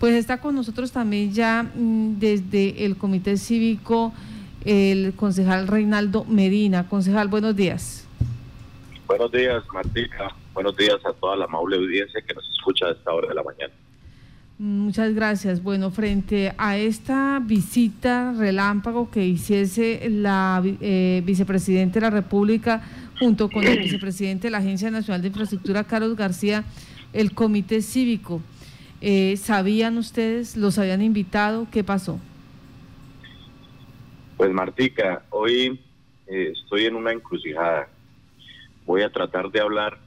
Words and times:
Pues 0.00 0.14
está 0.14 0.38
con 0.38 0.54
nosotros 0.54 0.92
también 0.92 1.32
ya 1.32 1.64
mm, 1.74 2.20
desde 2.20 2.84
el 2.84 2.96
Comité 2.96 3.36
Cívico 3.36 4.12
el 4.64 5.12
concejal 5.14 5.66
Reinaldo 5.66 6.24
Medina. 6.24 6.88
Concejal, 6.88 7.26
buenos 7.26 7.56
días. 7.56 8.06
Buenos 9.08 9.32
días, 9.32 9.64
Martica. 9.74 10.36
Buenos 10.54 10.76
días 10.76 11.04
a 11.04 11.12
toda 11.14 11.34
la 11.34 11.46
amable 11.46 11.78
audiencia 11.78 12.22
que 12.22 12.32
nos 12.32 12.48
escucha 12.48 12.86
a 12.86 12.92
esta 12.92 13.12
hora 13.12 13.26
de 13.26 13.34
la 13.34 13.42
mañana. 13.42 13.74
Muchas 14.60 15.12
gracias. 15.14 15.64
Bueno, 15.64 15.90
frente 15.90 16.54
a 16.56 16.76
esta 16.76 17.40
visita 17.42 18.32
relámpago 18.38 19.10
que 19.10 19.26
hiciese 19.26 20.08
la 20.10 20.62
eh, 20.80 21.22
vicepresidenta 21.24 21.94
de 21.94 22.00
la 22.02 22.10
República 22.10 22.84
junto 23.18 23.50
con 23.50 23.64
el 23.64 23.76
vicepresidente 23.82 24.46
de 24.46 24.52
la 24.52 24.58
Agencia 24.58 24.92
Nacional 24.92 25.22
de 25.22 25.26
Infraestructura, 25.26 25.82
Carlos 25.82 26.14
García, 26.14 26.62
el 27.12 27.34
Comité 27.34 27.82
Cívico 27.82 28.40
eh, 29.00 29.36
¿Sabían 29.36 29.98
ustedes? 29.98 30.56
¿Los 30.56 30.78
habían 30.78 31.02
invitado? 31.02 31.66
¿Qué 31.70 31.84
pasó? 31.84 32.18
Pues 34.36 34.50
Martica, 34.52 35.24
hoy 35.30 35.80
eh, 36.26 36.52
estoy 36.54 36.86
en 36.86 36.96
una 36.96 37.12
encrucijada. 37.12 37.88
Voy 38.86 39.02
a 39.02 39.10
tratar 39.10 39.50
de 39.50 39.60
hablar 39.60 39.98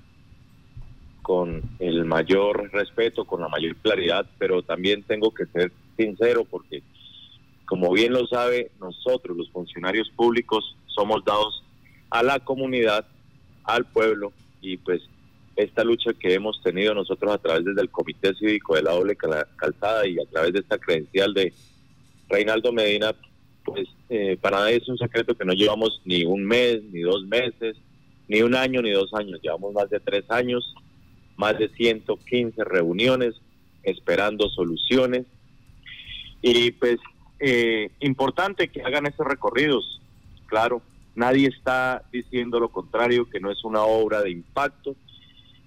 con 1.22 1.62
el 1.80 2.06
mayor 2.06 2.72
respeto, 2.72 3.26
con 3.26 3.42
la 3.42 3.48
mayor 3.48 3.76
claridad, 3.78 4.26
pero 4.38 4.64
también 4.64 5.04
tengo 5.04 5.34
que 5.34 5.46
ser 5.48 5.72
sincero 5.98 6.46
porque, 6.46 6.82
como 7.66 7.92
bien 7.92 8.14
lo 8.14 8.26
sabe, 8.28 8.72
nosotros 8.80 9.38
los 9.38 9.50
funcionarios 9.52 10.10
públicos 10.16 10.76
somos 10.88 11.24
dados 11.24 11.64
a 12.10 12.24
la 12.24 12.40
comunidad, 12.40 13.06
al 13.64 13.86
pueblo 13.86 14.34
y 14.62 14.78
pues 14.78 15.02
esta 15.56 15.84
lucha 15.84 16.14
que 16.14 16.34
hemos 16.34 16.62
tenido 16.62 16.94
nosotros 16.94 17.34
a 17.34 17.38
través 17.38 17.66
del 17.66 17.90
Comité 17.90 18.34
Cívico 18.36 18.76
de 18.76 18.84
la 18.84 18.92
Doble 18.92 19.16
Calzada 19.16 20.08
y 20.08 20.18
a 20.20 20.26
través 20.26 20.54
de 20.54 20.60
esta 20.60 20.78
credencial 20.78 21.34
de 21.34 21.54
Reinaldo 22.30 22.72
Medina, 22.72 23.14
pues 23.64 23.88
eh, 24.10 24.38
para 24.40 24.60
nadie 24.60 24.78
es 24.78 24.88
un 24.88 24.98
secreto 24.98 25.36
que 25.36 25.46
no 25.46 25.54
llevamos 25.54 26.02
ni 26.06 26.24
un 26.24 26.46
mes, 26.46 26.82
ni 26.92 27.02
dos 27.02 27.26
meses, 27.26 27.78
ni 28.28 28.42
un 28.42 28.56
año, 28.56 28.82
ni 28.82 28.92
dos 28.92 29.14
años, 29.14 29.40
llevamos 29.42 29.74
más 29.74 29.90
de 29.90 30.00
tres 30.00 30.24
años, 30.30 30.74
más 31.36 31.58
de 31.58 31.70
115 31.70 32.64
reuniones 32.64 33.36
esperando 33.84 34.50
soluciones. 34.50 35.26
Y 36.42 36.72
pues 36.72 36.98
eh, 37.40 37.90
importante 38.00 38.70
que 38.70 38.82
hagan 38.82 39.06
esos 39.06 39.28
recorridos, 39.28 40.02
claro, 40.48 40.82
nadie 41.16 41.48
está 41.48 42.04
diciendo 42.12 42.60
lo 42.60 42.70
contrario, 42.70 43.30
que 43.30 43.40
no 43.40 43.52
es 43.52 43.64
una 43.64 43.84
obra 43.84 44.22
de 44.22 44.32
impacto, 44.32 44.96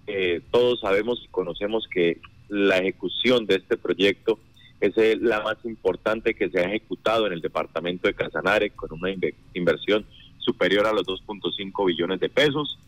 eh, 0.07 0.41
todos 0.51 0.81
sabemos 0.81 1.23
y 1.25 1.29
conocemos 1.29 1.89
que 1.89 2.21
la 2.49 2.79
ejecución 2.79 3.47
de 3.47 3.57
este 3.57 3.77
proyecto 3.77 4.39
es 4.81 5.21
la 5.21 5.41
más 5.41 5.57
importante 5.65 6.35
que 6.35 6.51
se 6.51 6.61
ha 6.61 6.65
ejecutado 6.65 7.27
en 7.27 7.33
el 7.33 7.41
departamento 7.41 8.07
de 8.07 8.15
Casanare 8.15 8.71
con 8.71 8.93
una 8.93 9.11
inversión 9.55 10.05
superior 10.39 10.87
a 10.87 10.93
los 10.93 11.07
2.5 11.07 11.87
billones 11.87 12.21
de 12.21 12.29
pesos, 12.29 12.79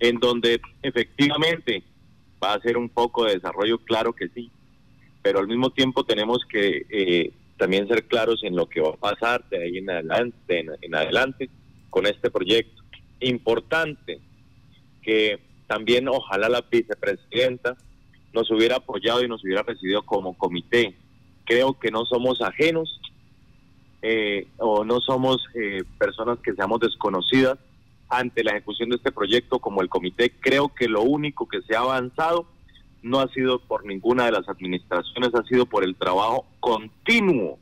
en 0.00 0.18
donde 0.18 0.60
efectivamente 0.82 1.82
va 2.42 2.54
a 2.54 2.60
ser 2.60 2.76
un 2.76 2.88
poco 2.88 3.24
de 3.24 3.34
desarrollo, 3.34 3.78
claro 3.78 4.12
que 4.12 4.28
sí, 4.28 4.50
pero 5.22 5.38
al 5.38 5.46
mismo 5.46 5.70
tiempo 5.70 6.04
tenemos 6.04 6.40
que 6.48 6.84
eh, 6.90 7.32
también 7.56 7.88
ser 7.88 8.04
claros 8.04 8.42
en 8.42 8.56
lo 8.56 8.68
que 8.68 8.80
va 8.80 8.90
a 8.90 8.96
pasar 8.96 9.48
de 9.48 9.62
ahí 9.62 9.78
en 9.78 9.90
adelante, 9.90 10.66
en 10.82 10.94
adelante 10.94 11.48
con 11.90 12.06
este 12.06 12.30
proyecto. 12.30 12.82
Importante 13.20 14.20
que 15.02 15.38
también 15.66 16.08
ojalá 16.08 16.48
la 16.48 16.62
vicepresidenta 16.62 17.76
nos 18.32 18.50
hubiera 18.50 18.76
apoyado 18.76 19.22
y 19.22 19.28
nos 19.28 19.42
hubiera 19.44 19.62
recibido 19.62 20.02
como 20.02 20.36
comité. 20.36 20.94
Creo 21.44 21.78
que 21.78 21.90
no 21.90 22.04
somos 22.04 22.40
ajenos 22.42 23.00
eh, 24.02 24.46
o 24.58 24.84
no 24.84 25.00
somos 25.00 25.38
eh, 25.54 25.82
personas 25.98 26.38
que 26.40 26.52
seamos 26.54 26.80
desconocidas 26.80 27.58
ante 28.08 28.44
la 28.44 28.52
ejecución 28.52 28.90
de 28.90 28.96
este 28.96 29.10
proyecto 29.10 29.58
como 29.58 29.82
el 29.82 29.88
comité. 29.88 30.30
Creo 30.40 30.68
que 30.68 30.88
lo 30.88 31.02
único 31.02 31.48
que 31.48 31.62
se 31.62 31.74
ha 31.74 31.80
avanzado 31.80 32.46
no 33.02 33.20
ha 33.20 33.28
sido 33.28 33.58
por 33.60 33.84
ninguna 33.84 34.26
de 34.26 34.32
las 34.32 34.48
administraciones, 34.48 35.34
ha 35.34 35.42
sido 35.44 35.66
por 35.66 35.84
el 35.84 35.96
trabajo 35.96 36.44
continuo 36.60 37.58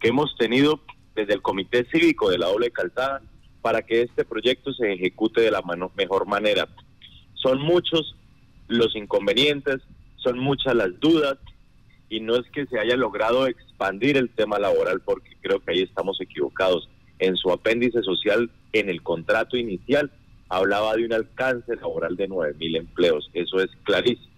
que 0.00 0.08
hemos 0.08 0.36
tenido 0.36 0.80
desde 1.14 1.34
el 1.34 1.42
comité 1.42 1.84
cívico 1.90 2.30
de 2.30 2.38
la 2.38 2.46
doble 2.46 2.70
calzada 2.70 3.22
para 3.60 3.82
que 3.82 4.02
este 4.02 4.24
proyecto 4.24 4.72
se 4.72 4.92
ejecute 4.92 5.40
de 5.40 5.50
la 5.50 5.62
mejor 5.96 6.26
manera. 6.26 6.68
Son 7.42 7.60
muchos 7.60 8.14
los 8.68 8.94
inconvenientes, 8.94 9.78
son 10.16 10.38
muchas 10.38 10.74
las 10.74 10.98
dudas 11.00 11.38
y 12.08 12.20
no 12.20 12.36
es 12.36 12.46
que 12.50 12.66
se 12.66 12.78
haya 12.78 12.96
logrado 12.96 13.46
expandir 13.46 14.16
el 14.16 14.30
tema 14.30 14.58
laboral 14.58 15.00
porque 15.00 15.36
creo 15.40 15.60
que 15.60 15.72
ahí 15.72 15.82
estamos 15.82 16.20
equivocados. 16.20 16.88
En 17.18 17.36
su 17.36 17.50
apéndice 17.50 18.02
social, 18.02 18.50
en 18.72 18.88
el 18.88 19.02
contrato 19.02 19.56
inicial, 19.56 20.10
hablaba 20.48 20.94
de 20.96 21.04
un 21.04 21.12
alcance 21.12 21.74
laboral 21.76 22.16
de 22.16 22.28
9 22.28 22.54
mil 22.58 22.76
empleos, 22.76 23.28
eso 23.34 23.60
es 23.60 23.70
clarísimo. 23.84 24.28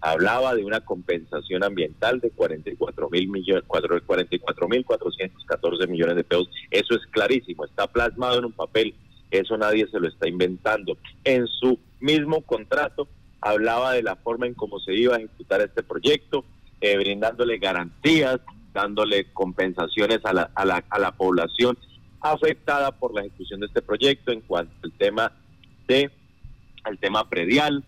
Hablaba 0.00 0.54
de 0.54 0.64
una 0.64 0.80
compensación 0.80 1.64
ambiental 1.64 2.20
de 2.20 2.30
44 2.30 3.08
mil 3.10 3.28
millones, 3.28 3.64
44 3.66 4.68
mil 4.68 4.84
414 4.84 5.86
millones 5.88 6.16
de 6.16 6.24
pesos, 6.24 6.48
eso 6.70 6.94
es 6.94 7.04
clarísimo, 7.10 7.64
está 7.64 7.88
plasmado 7.88 8.38
en 8.38 8.44
un 8.44 8.52
papel, 8.52 8.94
eso 9.32 9.58
nadie 9.58 9.88
se 9.90 9.98
lo 9.98 10.06
está 10.06 10.28
inventando. 10.28 10.96
En 11.24 11.48
su 11.48 11.78
mismo 12.00 12.42
contrato 12.42 13.08
hablaba 13.40 13.92
de 13.92 14.02
la 14.02 14.16
forma 14.16 14.46
en 14.46 14.54
cómo 14.54 14.80
se 14.80 14.94
iba 14.94 15.14
a 15.16 15.18
ejecutar 15.18 15.60
este 15.60 15.82
proyecto, 15.82 16.44
eh, 16.80 16.96
brindándole 16.96 17.58
garantías, 17.58 18.40
dándole 18.72 19.32
compensaciones 19.32 20.20
a 20.24 20.32
la, 20.32 20.50
a, 20.54 20.64
la, 20.64 20.84
a 20.90 20.98
la 20.98 21.12
población 21.12 21.78
afectada 22.20 22.92
por 22.92 23.14
la 23.14 23.22
ejecución 23.22 23.60
de 23.60 23.66
este 23.66 23.82
proyecto 23.82 24.32
en 24.32 24.40
cuanto 24.40 24.72
al 24.82 24.92
tema 24.92 25.32
de 25.86 26.10
al 26.84 26.98
tema 26.98 27.28
predial. 27.28 27.84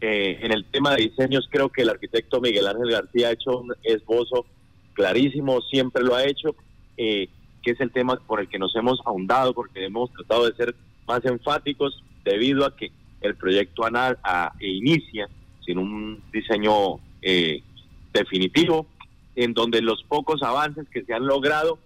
Eh, 0.00 0.38
en 0.42 0.52
el 0.52 0.64
tema 0.66 0.94
de 0.94 1.02
diseños 1.04 1.48
creo 1.50 1.70
que 1.70 1.82
el 1.82 1.88
arquitecto 1.88 2.40
Miguel 2.40 2.66
Ángel 2.66 2.90
García 2.90 3.28
ha 3.28 3.32
hecho 3.32 3.58
un 3.58 3.74
esbozo 3.82 4.44
clarísimo, 4.92 5.60
siempre 5.62 6.02
lo 6.02 6.14
ha 6.14 6.24
hecho, 6.24 6.54
eh, 6.96 7.28
que 7.62 7.70
es 7.72 7.80
el 7.80 7.90
tema 7.90 8.16
por 8.26 8.40
el 8.40 8.48
que 8.48 8.58
nos 8.58 8.74
hemos 8.76 9.00
ahondado, 9.04 9.54
porque 9.54 9.84
hemos 9.84 10.12
tratado 10.12 10.46
de 10.46 10.56
ser 10.56 10.74
más 11.06 11.24
enfáticos 11.24 12.02
debido 12.24 12.64
a 12.64 12.76
que 12.76 12.90
el 13.24 13.36
proyecto 13.36 13.84
ANAR 13.84 14.18
a, 14.22 14.52
e 14.60 14.68
inicia 14.68 15.28
sin 15.64 15.78
un 15.78 16.22
diseño 16.32 16.98
eh, 17.22 17.62
definitivo, 18.12 18.86
en 19.34 19.54
donde 19.54 19.80
los 19.82 20.02
pocos 20.04 20.42
avances 20.42 20.86
que 20.90 21.04
se 21.04 21.14
han 21.14 21.26
logrado 21.26 21.78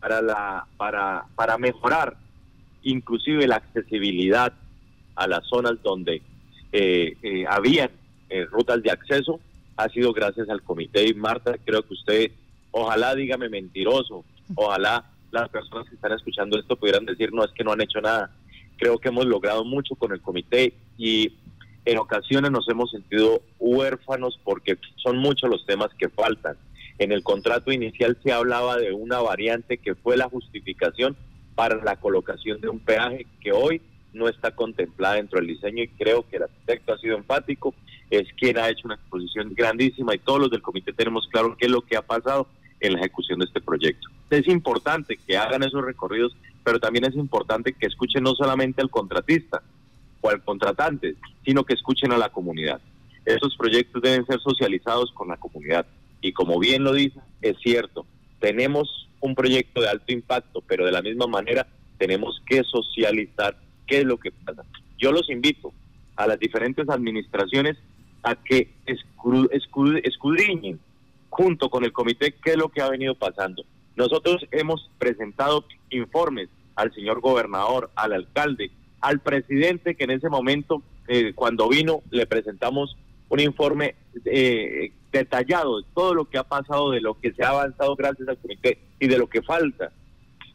para, 0.00 0.20
la, 0.20 0.66
para, 0.76 1.24
para 1.34 1.58
mejorar 1.58 2.16
inclusive 2.82 3.46
la 3.46 3.56
accesibilidad 3.56 4.52
a 5.14 5.26
las 5.26 5.46
zonas 5.46 5.74
donde 5.82 6.22
eh, 6.72 7.16
eh 7.22 7.44
habían 7.48 7.90
eh, 8.30 8.46
rutas 8.46 8.82
de 8.82 8.90
acceso 8.90 9.40
ha 9.76 9.88
sido 9.88 10.12
gracias 10.12 10.48
al 10.48 10.62
comité. 10.62 11.06
Y 11.06 11.14
Marta 11.14 11.56
creo 11.64 11.82
que 11.82 11.94
usted 11.94 12.32
ojalá 12.70 13.14
dígame 13.14 13.48
mentiroso 13.48 14.24
ojalá 14.54 15.04
las 15.30 15.48
personas 15.48 15.88
que 15.88 15.94
están 15.94 16.12
escuchando 16.12 16.58
esto 16.58 16.76
pudieran 16.76 17.04
decir 17.04 17.32
no 17.32 17.44
es 17.44 17.50
que 17.52 17.64
no 17.64 17.72
han 17.72 17.80
hecho 17.80 18.00
nada 18.00 18.30
Creo 18.80 18.98
que 18.98 19.10
hemos 19.10 19.26
logrado 19.26 19.62
mucho 19.62 19.94
con 19.94 20.10
el 20.10 20.22
comité 20.22 20.72
y 20.96 21.34
en 21.84 21.98
ocasiones 21.98 22.50
nos 22.50 22.66
hemos 22.66 22.90
sentido 22.90 23.42
huérfanos 23.58 24.40
porque 24.42 24.78
son 24.96 25.18
muchos 25.18 25.50
los 25.50 25.66
temas 25.66 25.90
que 25.98 26.08
faltan. 26.08 26.56
En 26.98 27.12
el 27.12 27.22
contrato 27.22 27.72
inicial 27.72 28.16
se 28.22 28.32
hablaba 28.32 28.78
de 28.78 28.92
una 28.92 29.20
variante 29.20 29.76
que 29.76 29.94
fue 29.94 30.16
la 30.16 30.30
justificación 30.30 31.14
para 31.54 31.76
la 31.84 31.96
colocación 31.96 32.58
de 32.62 32.70
un 32.70 32.80
peaje 32.80 33.26
que 33.42 33.52
hoy 33.52 33.82
no 34.14 34.28
está 34.28 34.50
contemplada 34.50 35.16
dentro 35.16 35.38
del 35.38 35.48
diseño 35.48 35.82
y 35.82 35.88
creo 35.88 36.26
que 36.26 36.36
el 36.36 36.44
arquitecto 36.44 36.94
ha 36.94 36.98
sido 36.98 37.18
empático, 37.18 37.74
es 38.08 38.26
quien 38.38 38.56
ha 38.56 38.70
hecho 38.70 38.86
una 38.86 38.94
exposición 38.94 39.52
grandísima 39.54 40.14
y 40.14 40.18
todos 40.18 40.40
los 40.40 40.50
del 40.50 40.62
comité 40.62 40.94
tenemos 40.94 41.28
claro 41.28 41.54
qué 41.58 41.66
es 41.66 41.70
lo 41.70 41.82
que 41.82 41.98
ha 41.98 42.02
pasado 42.02 42.48
en 42.80 42.94
la 42.94 43.00
ejecución 43.00 43.40
de 43.40 43.44
este 43.44 43.60
proyecto. 43.60 44.08
Es 44.30 44.46
importante 44.48 45.16
que 45.16 45.36
hagan 45.36 45.62
esos 45.62 45.84
recorridos 45.84 46.34
pero 46.64 46.78
también 46.78 47.04
es 47.04 47.14
importante 47.14 47.72
que 47.72 47.86
escuchen 47.86 48.22
no 48.22 48.34
solamente 48.34 48.82
al 48.82 48.90
contratista 48.90 49.62
o 50.20 50.28
al 50.28 50.42
contratante, 50.42 51.16
sino 51.44 51.64
que 51.64 51.74
escuchen 51.74 52.12
a 52.12 52.18
la 52.18 52.28
comunidad. 52.28 52.80
Esos 53.24 53.56
proyectos 53.56 54.02
deben 54.02 54.26
ser 54.26 54.40
socializados 54.40 55.12
con 55.12 55.28
la 55.28 55.36
comunidad. 55.36 55.86
Y 56.20 56.32
como 56.32 56.58
bien 56.58 56.84
lo 56.84 56.92
dice, 56.92 57.18
es 57.40 57.56
cierto, 57.62 58.06
tenemos 58.40 59.08
un 59.20 59.34
proyecto 59.34 59.80
de 59.80 59.88
alto 59.88 60.12
impacto, 60.12 60.62
pero 60.66 60.84
de 60.84 60.92
la 60.92 61.02
misma 61.02 61.26
manera 61.26 61.66
tenemos 61.98 62.42
que 62.46 62.62
socializar 62.64 63.56
qué 63.86 63.98
es 63.98 64.04
lo 64.04 64.18
que 64.18 64.32
pasa. 64.32 64.62
Yo 64.98 65.12
los 65.12 65.28
invito 65.30 65.72
a 66.16 66.26
las 66.26 66.38
diferentes 66.38 66.88
administraciones 66.88 67.76
a 68.22 68.34
que 68.34 68.70
escudriñen 70.04 70.78
junto 71.30 71.70
con 71.70 71.84
el 71.84 71.92
comité 71.92 72.34
qué 72.42 72.50
es 72.50 72.56
lo 72.56 72.68
que 72.68 72.82
ha 72.82 72.90
venido 72.90 73.14
pasando. 73.14 73.64
Nosotros 74.00 74.46
hemos 74.50 74.90
presentado 74.98 75.66
informes 75.90 76.48
al 76.74 76.90
señor 76.94 77.20
gobernador, 77.20 77.90
al 77.94 78.14
alcalde, 78.14 78.70
al 79.02 79.20
presidente 79.20 79.94
que 79.94 80.04
en 80.04 80.12
ese 80.12 80.30
momento, 80.30 80.82
eh, 81.06 81.34
cuando 81.34 81.68
vino, 81.68 82.00
le 82.10 82.24
presentamos 82.24 82.96
un 83.28 83.40
informe 83.40 83.96
eh, 84.24 84.90
detallado 85.12 85.82
de 85.82 85.86
todo 85.94 86.14
lo 86.14 86.24
que 86.24 86.38
ha 86.38 86.44
pasado, 86.44 86.92
de 86.92 87.02
lo 87.02 87.12
que 87.20 87.34
se 87.34 87.44
ha 87.44 87.50
avanzado 87.50 87.94
gracias 87.94 88.26
al 88.26 88.38
comité 88.38 88.78
y 88.98 89.06
de 89.06 89.18
lo 89.18 89.28
que 89.28 89.42
falta, 89.42 89.92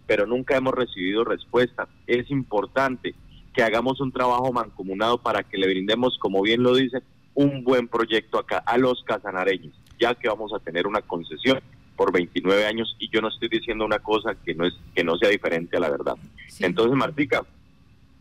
pero 0.07 0.25
nunca 0.25 0.57
hemos 0.57 0.73
recibido 0.73 1.23
respuesta. 1.23 1.87
Es 2.07 2.31
importante 2.31 3.13
que 3.53 3.61
hagamos 3.61 4.01
un 4.01 4.11
trabajo 4.11 4.51
mancomunado 4.53 5.19
para 5.19 5.43
que 5.43 5.59
le 5.59 5.67
brindemos, 5.67 6.17
como 6.17 6.41
bien 6.41 6.63
lo 6.63 6.73
dice, 6.73 7.03
un 7.35 7.63
buen 7.63 7.87
proyecto 7.89 8.39
acá 8.39 8.57
a 8.65 8.79
los 8.79 9.03
casanareños, 9.03 9.79
ya 9.99 10.15
que 10.15 10.29
vamos 10.29 10.51
a 10.51 10.59
tener 10.59 10.87
una 10.87 11.01
concesión 11.01 11.59
por 11.95 12.11
29 12.11 12.65
años 12.65 12.95
y 12.99 13.09
yo 13.09 13.21
no 13.21 13.29
estoy 13.29 13.49
diciendo 13.49 13.85
una 13.85 13.99
cosa 13.99 14.35
que 14.35 14.53
no 14.53 14.65
es 14.65 14.73
que 14.93 15.03
no 15.03 15.17
sea 15.17 15.29
diferente 15.29 15.77
a 15.77 15.79
la 15.79 15.89
verdad. 15.89 16.15
Entonces, 16.59 16.95
Martica, 16.95 17.43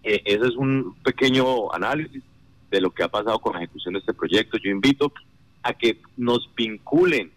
eh, 0.03 0.23
ese 0.25 0.47
es 0.47 0.57
un 0.57 0.95
pequeño 1.03 1.73
análisis 1.73 2.23
de 2.71 2.81
lo 2.81 2.91
que 2.91 3.03
ha 3.03 3.09
pasado 3.09 3.39
con 3.39 3.55
la 3.55 3.61
ejecución 3.61 3.95
de 3.95 4.01
este 4.01 4.15
proyecto. 4.15 4.59
Yo 4.59 4.71
invito 4.71 5.13
a 5.63 5.75
que 5.75 6.01
nos 6.17 6.49
vinculen. 6.55 7.33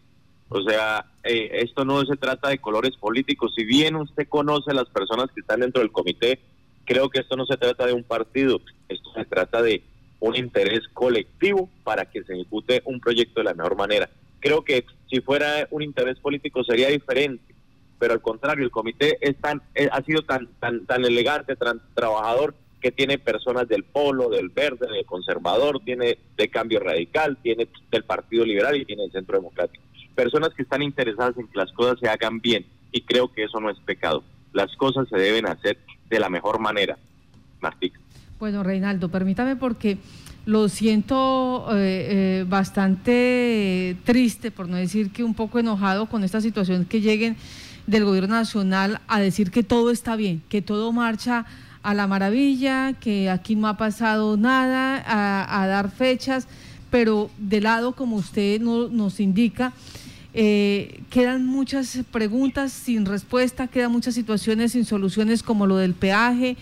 O 0.49 0.61
sea, 0.61 1.05
eh, 1.23 1.49
esto 1.63 1.83
no 1.83 2.03
se 2.05 2.15
trata 2.15 2.49
de 2.49 2.59
colores 2.59 2.95
políticos. 2.97 3.53
Si 3.55 3.63
bien 3.63 3.95
usted 3.95 4.27
conoce 4.27 4.71
a 4.71 4.75
las 4.75 4.89
personas 4.89 5.29
que 5.33 5.41
están 5.41 5.59
dentro 5.59 5.81
del 5.81 5.91
comité, 5.91 6.39
creo 6.85 7.09
que 7.09 7.19
esto 7.19 7.35
no 7.35 7.45
se 7.45 7.57
trata 7.57 7.85
de 7.85 7.93
un 7.93 8.03
partido, 8.03 8.61
esto 8.87 9.11
se 9.13 9.25
trata 9.25 9.61
de 9.61 9.83
un 10.19 10.35
interés 10.35 10.87
colectivo 10.93 11.69
para 11.83 12.05
que 12.05 12.23
se 12.23 12.33
ejecute 12.33 12.81
un 12.85 12.99
proyecto 12.99 13.41
de 13.41 13.43
la 13.45 13.53
mejor 13.53 13.75
manera. 13.75 14.09
Creo 14.39 14.63
que 14.63 14.85
si 15.09 15.21
fuera 15.21 15.67
un 15.71 15.81
interés 15.81 16.19
político 16.19 16.63
sería 16.63 16.89
diferente, 16.89 17.55
pero 17.99 18.13
al 18.13 18.21
contrario, 18.21 18.63
el 18.63 18.71
comité 18.71 19.17
es 19.21 19.37
tan, 19.37 19.61
eh, 19.73 19.89
ha 19.91 20.01
sido 20.03 20.21
tan, 20.23 20.47
tan, 20.59 20.85
tan 20.85 21.03
elegante, 21.05 21.55
tan 21.55 21.81
trabajador, 21.95 22.53
que 22.81 22.91
tiene 22.91 23.17
personas 23.17 23.67
del 23.67 23.83
polo, 23.83 24.29
del 24.29 24.49
verde, 24.49 24.87
del 24.87 25.05
conservador, 25.05 25.79
tiene 25.83 26.19
de 26.35 26.49
cambio 26.49 26.79
radical, 26.79 27.37
tiene 27.41 27.67
del 27.89 28.03
Partido 28.03 28.45
Liberal 28.45 28.75
y 28.75 28.85
tiene 28.85 29.03
del 29.03 29.11
Centro 29.11 29.37
Democrático. 29.37 29.83
Personas 30.15 30.53
que 30.53 30.63
están 30.63 30.83
interesadas 30.83 31.37
en 31.37 31.47
que 31.47 31.57
las 31.57 31.71
cosas 31.73 31.99
se 31.99 32.07
hagan 32.07 32.39
bien 32.39 32.65
y 32.91 33.01
creo 33.01 33.31
que 33.31 33.43
eso 33.43 33.59
no 33.59 33.69
es 33.69 33.79
pecado. 33.79 34.23
Las 34.53 34.75
cosas 34.75 35.07
se 35.09 35.17
deben 35.17 35.47
hacer 35.47 35.77
de 36.09 36.19
la 36.19 36.29
mejor 36.29 36.59
manera. 36.59 36.97
Martín. 37.59 37.93
Bueno, 38.39 38.61
Reinaldo, 38.61 39.09
permítame 39.09 39.55
porque 39.55 39.97
lo 40.45 40.69
siento 40.69 41.67
eh, 41.71 41.77
eh, 42.41 42.45
bastante 42.47 43.97
triste, 44.03 44.51
por 44.51 44.69
no 44.69 44.77
decir 44.77 45.09
que 45.09 45.23
un 45.23 45.33
poco 45.33 45.57
enojado 45.57 46.05
con 46.05 46.23
esta 46.23 46.39
situación 46.39 46.85
que 46.85 47.01
lleguen 47.01 47.35
del 47.87 48.05
gobierno 48.05 48.35
nacional 48.35 49.01
a 49.07 49.19
decir 49.19 49.49
que 49.49 49.63
todo 49.63 49.89
está 49.89 50.15
bien, 50.15 50.43
que 50.49 50.61
todo 50.61 50.91
marcha 50.91 51.47
a 51.81 51.95
la 51.95 52.05
maravilla, 52.05 52.93
que 52.93 53.31
aquí 53.31 53.55
no 53.55 53.67
ha 53.67 53.75
pasado 53.75 54.37
nada, 54.37 55.03
a, 55.07 55.65
dar 55.65 55.89
fechas, 55.89 56.47
pero 56.91 57.31
de 57.39 57.59
lado, 57.59 57.93
como 57.93 58.17
usted 58.17 58.61
nos 58.61 59.19
indica, 59.19 59.73
eh, 60.35 61.01
quedan 61.09 61.43
muchas 61.43 62.01
preguntas 62.11 62.71
sin 62.71 63.07
respuesta, 63.07 63.67
quedan 63.67 63.91
muchas 63.91 64.13
situaciones 64.13 64.73
sin 64.73 64.85
soluciones 64.85 65.41
como 65.41 65.65
lo 65.65 65.77
del 65.77 65.95
peaje, 65.95 66.55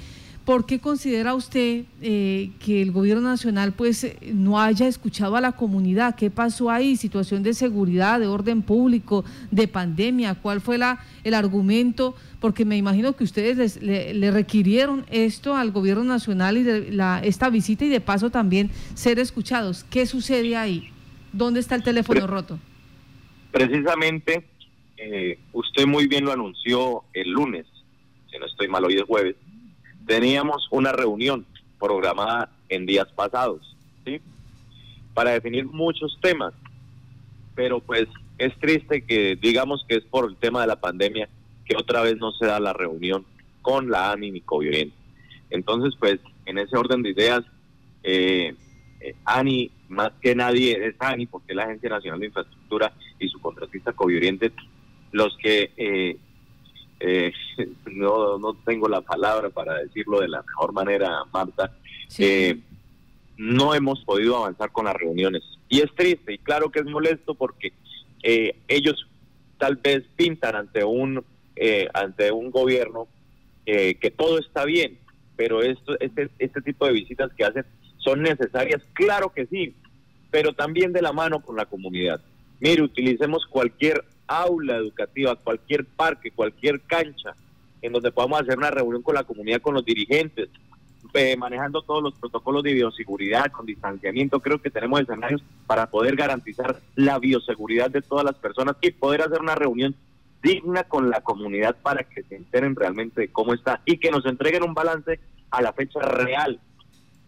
¿Por 0.45 0.67
qué 0.67 0.79
considera 0.79 1.33
usted 1.33 1.85
eh, 2.03 2.51
que 2.63 2.83
el 2.83 2.91
gobierno 2.91 3.23
nacional 3.27 3.71
pues 3.71 4.15
no 4.31 4.61
haya 4.61 4.87
escuchado 4.87 5.35
a 5.35 5.41
la 5.41 5.53
comunidad? 5.53 6.15
¿Qué 6.15 6.29
pasó 6.29 6.69
ahí? 6.69 6.97
¿Situación 6.97 7.41
de 7.41 7.55
seguridad, 7.55 8.19
de 8.19 8.27
orden 8.27 8.61
público, 8.61 9.25
de 9.49 9.67
pandemia? 9.67 10.35
¿Cuál 10.35 10.61
fue 10.61 10.77
la, 10.77 11.03
el 11.23 11.33
argumento? 11.33 12.13
Porque 12.39 12.63
me 12.63 12.77
imagino 12.77 13.15
que 13.15 13.23
ustedes 13.23 13.81
le, 13.81 14.29
requirieron 14.29 15.03
esto 15.09 15.55
al 15.55 15.71
gobierno 15.71 16.03
nacional 16.03 16.57
y 16.57 16.63
de 16.63 16.91
la, 16.91 17.21
esta 17.23 17.49
visita 17.49 17.85
y 17.85 17.89
de 17.89 17.99
paso 17.99 18.29
también 18.29 18.69
ser 18.93 19.17
escuchados. 19.17 19.83
¿Qué 19.83 20.05
sucede 20.05 20.55
ahí? 20.55 20.91
¿Dónde 21.33 21.59
está 21.59 21.73
el 21.73 21.81
teléfono 21.81 22.27
roto? 22.27 22.59
Precisamente, 23.51 24.45
eh, 24.97 25.39
usted 25.53 25.87
muy 25.87 26.05
bien 26.05 26.23
lo 26.23 26.31
anunció 26.31 27.03
el 27.13 27.31
lunes, 27.31 27.65
si 28.29 28.37
no 28.37 28.45
estoy 28.45 28.67
mal, 28.67 28.85
hoy 28.85 28.97
es 28.97 29.03
jueves 29.03 29.35
teníamos 30.05 30.67
una 30.71 30.91
reunión 30.91 31.45
programada 31.79 32.49
en 32.69 32.85
días 32.85 33.07
pasados, 33.13 33.75
¿sí? 34.05 34.21
Para 35.13 35.31
definir 35.31 35.65
muchos 35.65 36.17
temas, 36.21 36.53
pero 37.55 37.79
pues 37.79 38.07
es 38.37 38.57
triste 38.59 39.01
que 39.03 39.37
digamos 39.41 39.85
que 39.87 39.95
es 39.95 40.03
por 40.03 40.29
el 40.29 40.35
tema 40.35 40.61
de 40.61 40.67
la 40.67 40.79
pandemia 40.79 41.29
que 41.65 41.75
otra 41.75 42.01
vez 42.01 42.17
no 42.17 42.31
se 42.31 42.45
da 42.45 42.59
la 42.59 42.73
reunión 42.73 43.25
con 43.61 43.89
la 43.89 44.11
ANI 44.11 44.31
ni 44.31 44.43
bien. 44.69 44.93
Entonces, 45.49 45.95
pues, 45.99 46.19
en 46.45 46.59
ese 46.59 46.77
orden 46.77 47.01
de 47.01 47.09
ideas, 47.09 47.43
eh, 48.03 48.53
eh, 48.99 49.15
ANI, 49.25 49.71
más 49.89 50.11
que 50.21 50.35
nadie, 50.35 50.87
es 50.87 50.95
ANI, 50.99 51.25
porque 51.25 51.53
es 51.53 51.55
la 51.55 51.63
Agencia 51.63 51.89
Nacional 51.89 52.19
de 52.19 52.27
Infraestructura 52.27 52.93
y 53.19 53.27
su 53.27 53.39
contratista 53.41 53.93
Covioriente, 53.93 54.51
los 55.11 55.35
que 55.37 55.71
eh, 55.77 56.17
eh, 56.99 57.33
no, 57.91 58.37
no 58.37 58.53
tengo 58.65 58.87
la 58.87 59.01
palabra 59.01 59.49
para 59.49 59.75
decirlo 59.79 60.21
de 60.21 60.29
la 60.29 60.41
mejor 60.41 60.73
manera, 60.73 61.23
Marta, 61.31 61.71
eh, 62.17 62.59
no 63.37 63.73
hemos 63.73 64.03
podido 64.03 64.37
avanzar 64.37 64.71
con 64.71 64.85
las 64.85 64.95
reuniones. 64.95 65.43
Y 65.67 65.81
es 65.81 65.93
triste, 65.95 66.33
y 66.33 66.37
claro 66.37 66.69
que 66.69 66.79
es 66.79 66.85
molesto 66.85 67.35
porque 67.35 67.73
eh, 68.23 68.55
ellos 68.67 69.07
tal 69.57 69.77
vez 69.77 70.03
pintan 70.15 70.55
ante 70.55 70.83
un, 70.83 71.23
ante 71.93 72.31
un 72.31 72.51
gobierno 72.51 73.07
que 73.65 74.13
todo 74.15 74.37
está 74.37 74.65
bien, 74.65 74.99
pero 75.35 75.63
esto, 75.63 75.99
este, 75.99 76.29
este 76.37 76.61
tipo 76.61 76.85
de 76.85 76.91
visitas 76.91 77.31
que 77.33 77.45
hacen 77.45 77.65
son 77.97 78.21
necesarias, 78.21 78.83
claro 78.93 79.31
que 79.33 79.47
sí, 79.47 79.73
pero 80.29 80.53
también 80.53 80.93
de 80.93 81.01
la 81.01 81.13
mano 81.13 81.39
con 81.39 81.55
la 81.55 81.65
comunidad. 81.65 82.21
Mire, 82.59 82.83
utilicemos 82.83 83.45
cualquier 83.47 84.03
aula 84.27 84.77
educativa, 84.77 85.35
cualquier 85.35 85.85
parque, 85.85 86.31
cualquier 86.31 86.81
cancha, 86.81 87.35
en 87.81 87.93
donde 87.93 88.11
podamos 88.11 88.41
hacer 88.41 88.57
una 88.57 88.71
reunión 88.71 89.01
con 89.01 89.15
la 89.15 89.23
comunidad, 89.23 89.61
con 89.61 89.75
los 89.75 89.85
dirigentes, 89.85 90.49
eh, 91.13 91.37
manejando 91.37 91.81
todos 91.81 92.03
los 92.03 92.13
protocolos 92.15 92.63
de 92.63 92.73
bioseguridad, 92.73 93.51
con 93.51 93.65
distanciamiento. 93.65 94.41
Creo 94.41 94.61
que 94.61 94.69
tenemos 94.69 94.99
escenarios 94.99 95.41
para 95.65 95.89
poder 95.89 96.15
garantizar 96.15 96.79
la 96.95 97.19
bioseguridad 97.19 97.89
de 97.89 98.01
todas 98.01 98.25
las 98.25 98.35
personas 98.35 98.75
y 98.81 98.91
poder 98.91 99.21
hacer 99.21 99.39
una 99.39 99.55
reunión 99.55 99.95
digna 100.43 100.83
con 100.83 101.09
la 101.09 101.21
comunidad 101.21 101.75
para 101.81 102.03
que 102.03 102.23
se 102.23 102.35
enteren 102.35 102.75
realmente 102.75 103.29
cómo 103.29 103.53
está 103.53 103.81
y 103.85 103.97
que 103.97 104.11
nos 104.11 104.25
entreguen 104.25 104.63
un 104.63 104.73
balance 104.73 105.19
a 105.51 105.61
la 105.61 105.73
fecha 105.73 105.99
real. 105.99 106.59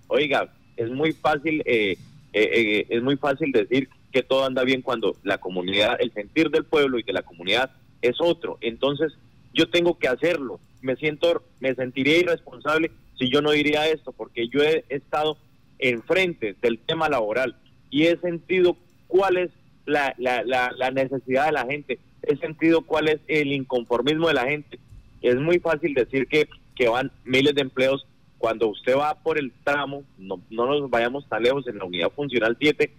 Oiga, 0.08 0.54
es 0.76 0.90
muy 0.92 1.14
fácil, 1.14 1.64
eh, 1.66 1.98
eh, 2.34 2.86
es 2.90 3.02
muy 3.02 3.16
fácil 3.18 3.52
decir 3.52 3.90
que 4.12 4.24
todo 4.24 4.46
anda 4.46 4.64
bien 4.64 4.82
cuando 4.82 5.16
la 5.24 5.38
comunidad, 5.38 5.98
el 6.00 6.14
sentir 6.14 6.50
del 6.50 6.66
pueblo 6.66 7.00
y 7.00 7.04
de 7.04 7.14
la 7.14 7.24
comunidad 7.24 7.72
es 8.02 8.18
otro. 8.20 8.58
Entonces, 8.62 9.14
yo 9.54 9.70
tengo 9.70 9.98
que 9.98 10.08
hacerlo. 10.08 10.60
Me 10.82 10.96
siento, 10.96 11.44
me 11.60 11.74
sentiría 11.76 12.20
irresponsable 12.20 12.92
si 13.18 13.30
yo 13.30 13.42
no 13.42 13.52
diría 13.52 13.88
esto, 13.88 14.12
porque 14.12 14.48
yo 14.48 14.62
he 14.62 14.86
estado 14.90 15.38
enfrente 15.80 16.56
del 16.62 16.80
tema 16.80 17.10
laboral 17.10 17.56
y 17.90 18.06
he 18.06 18.18
sentido 18.18 18.78
cuál 19.08 19.38
es 19.38 19.52
la, 19.86 20.14
la, 20.18 20.44
la, 20.44 20.92
necesidad 20.92 21.46
de 21.46 21.52
la 21.54 21.66
gente, 21.66 22.00
he 22.24 22.36
sentido 22.38 22.82
cuál 22.82 23.08
es 23.08 23.20
el 23.28 23.52
inconformismo 23.52 24.28
de 24.28 24.34
la 24.34 24.46
gente. 24.46 24.80
Es 25.22 25.36
muy 25.36 25.60
fácil 25.60 25.94
decir 25.94 26.28
que, 26.28 26.50
que 26.76 26.90
van 26.90 27.12
miles 27.24 27.56
de 27.56 27.62
empleos 27.62 28.06
cuando 28.38 28.68
usted 28.68 28.96
va 28.96 29.16
por 29.16 29.40
el 29.40 29.52
tramo, 29.64 30.04
no, 30.18 30.42
no 30.50 30.68
nos 30.68 30.90
vayamos 30.90 31.28
tan 31.28 31.42
lejos 31.42 31.68
en 31.68 31.78
la 31.80 31.86
unidad 31.86 32.12
funcional 32.12 32.56
7, 32.60 32.92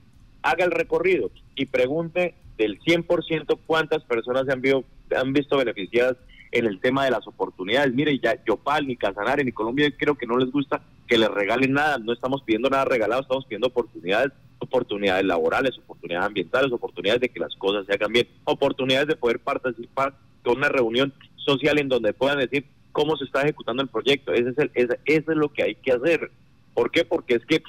haga 0.50 0.64
el 0.64 0.70
recorrido 0.70 1.30
y 1.54 1.66
pregunte 1.66 2.34
del 2.56 2.80
100% 2.80 3.58
cuántas 3.66 4.02
personas 4.04 4.46
se 4.46 4.52
han, 4.52 5.32
visto 5.32 5.56
beneficiadas 5.56 6.16
en 6.50 6.66
el 6.66 6.80
tema 6.80 7.04
de 7.04 7.10
las 7.10 7.26
oportunidades. 7.26 7.94
Mire, 7.94 8.18
ya 8.18 8.42
Yopal, 8.44 8.86
ni 8.86 8.96
Casanare, 8.96 9.44
ni 9.44 9.52
Colombia, 9.52 9.92
creo 9.96 10.16
que 10.16 10.26
no 10.26 10.38
les 10.38 10.50
gusta 10.50 10.82
que 11.06 11.18
les 11.18 11.30
regalen 11.30 11.72
nada. 11.72 11.98
No 11.98 12.12
estamos 12.12 12.42
pidiendo 12.42 12.68
nada 12.68 12.84
regalado, 12.84 13.22
estamos 13.22 13.44
pidiendo 13.44 13.68
oportunidades, 13.68 14.32
oportunidades 14.58 15.24
laborales, 15.24 15.78
oportunidades 15.78 16.26
ambientales, 16.26 16.72
oportunidades 16.72 17.20
de 17.20 17.28
que 17.28 17.40
las 17.40 17.54
cosas 17.56 17.86
se 17.86 17.94
hagan 17.94 18.12
bien, 18.12 18.28
oportunidades 18.44 19.08
de 19.08 19.16
poder 19.16 19.38
participar 19.38 20.14
con 20.42 20.58
una 20.58 20.68
reunión 20.68 21.12
social 21.36 21.78
en 21.78 21.88
donde 21.88 22.12
puedan 22.12 22.38
decir 22.38 22.66
cómo 22.92 23.16
se 23.16 23.24
está 23.24 23.42
ejecutando 23.42 23.82
el 23.82 23.88
proyecto. 23.88 24.32
Ese 24.32 24.50
es, 24.50 24.58
el, 24.58 24.70
ese 24.74 24.98
es 25.04 25.36
lo 25.36 25.52
que 25.52 25.62
hay 25.62 25.74
que 25.76 25.92
hacer. 25.92 26.30
¿Por 26.74 26.90
qué? 26.90 27.04
Porque 27.04 27.34
es 27.34 27.44
que 27.46 27.62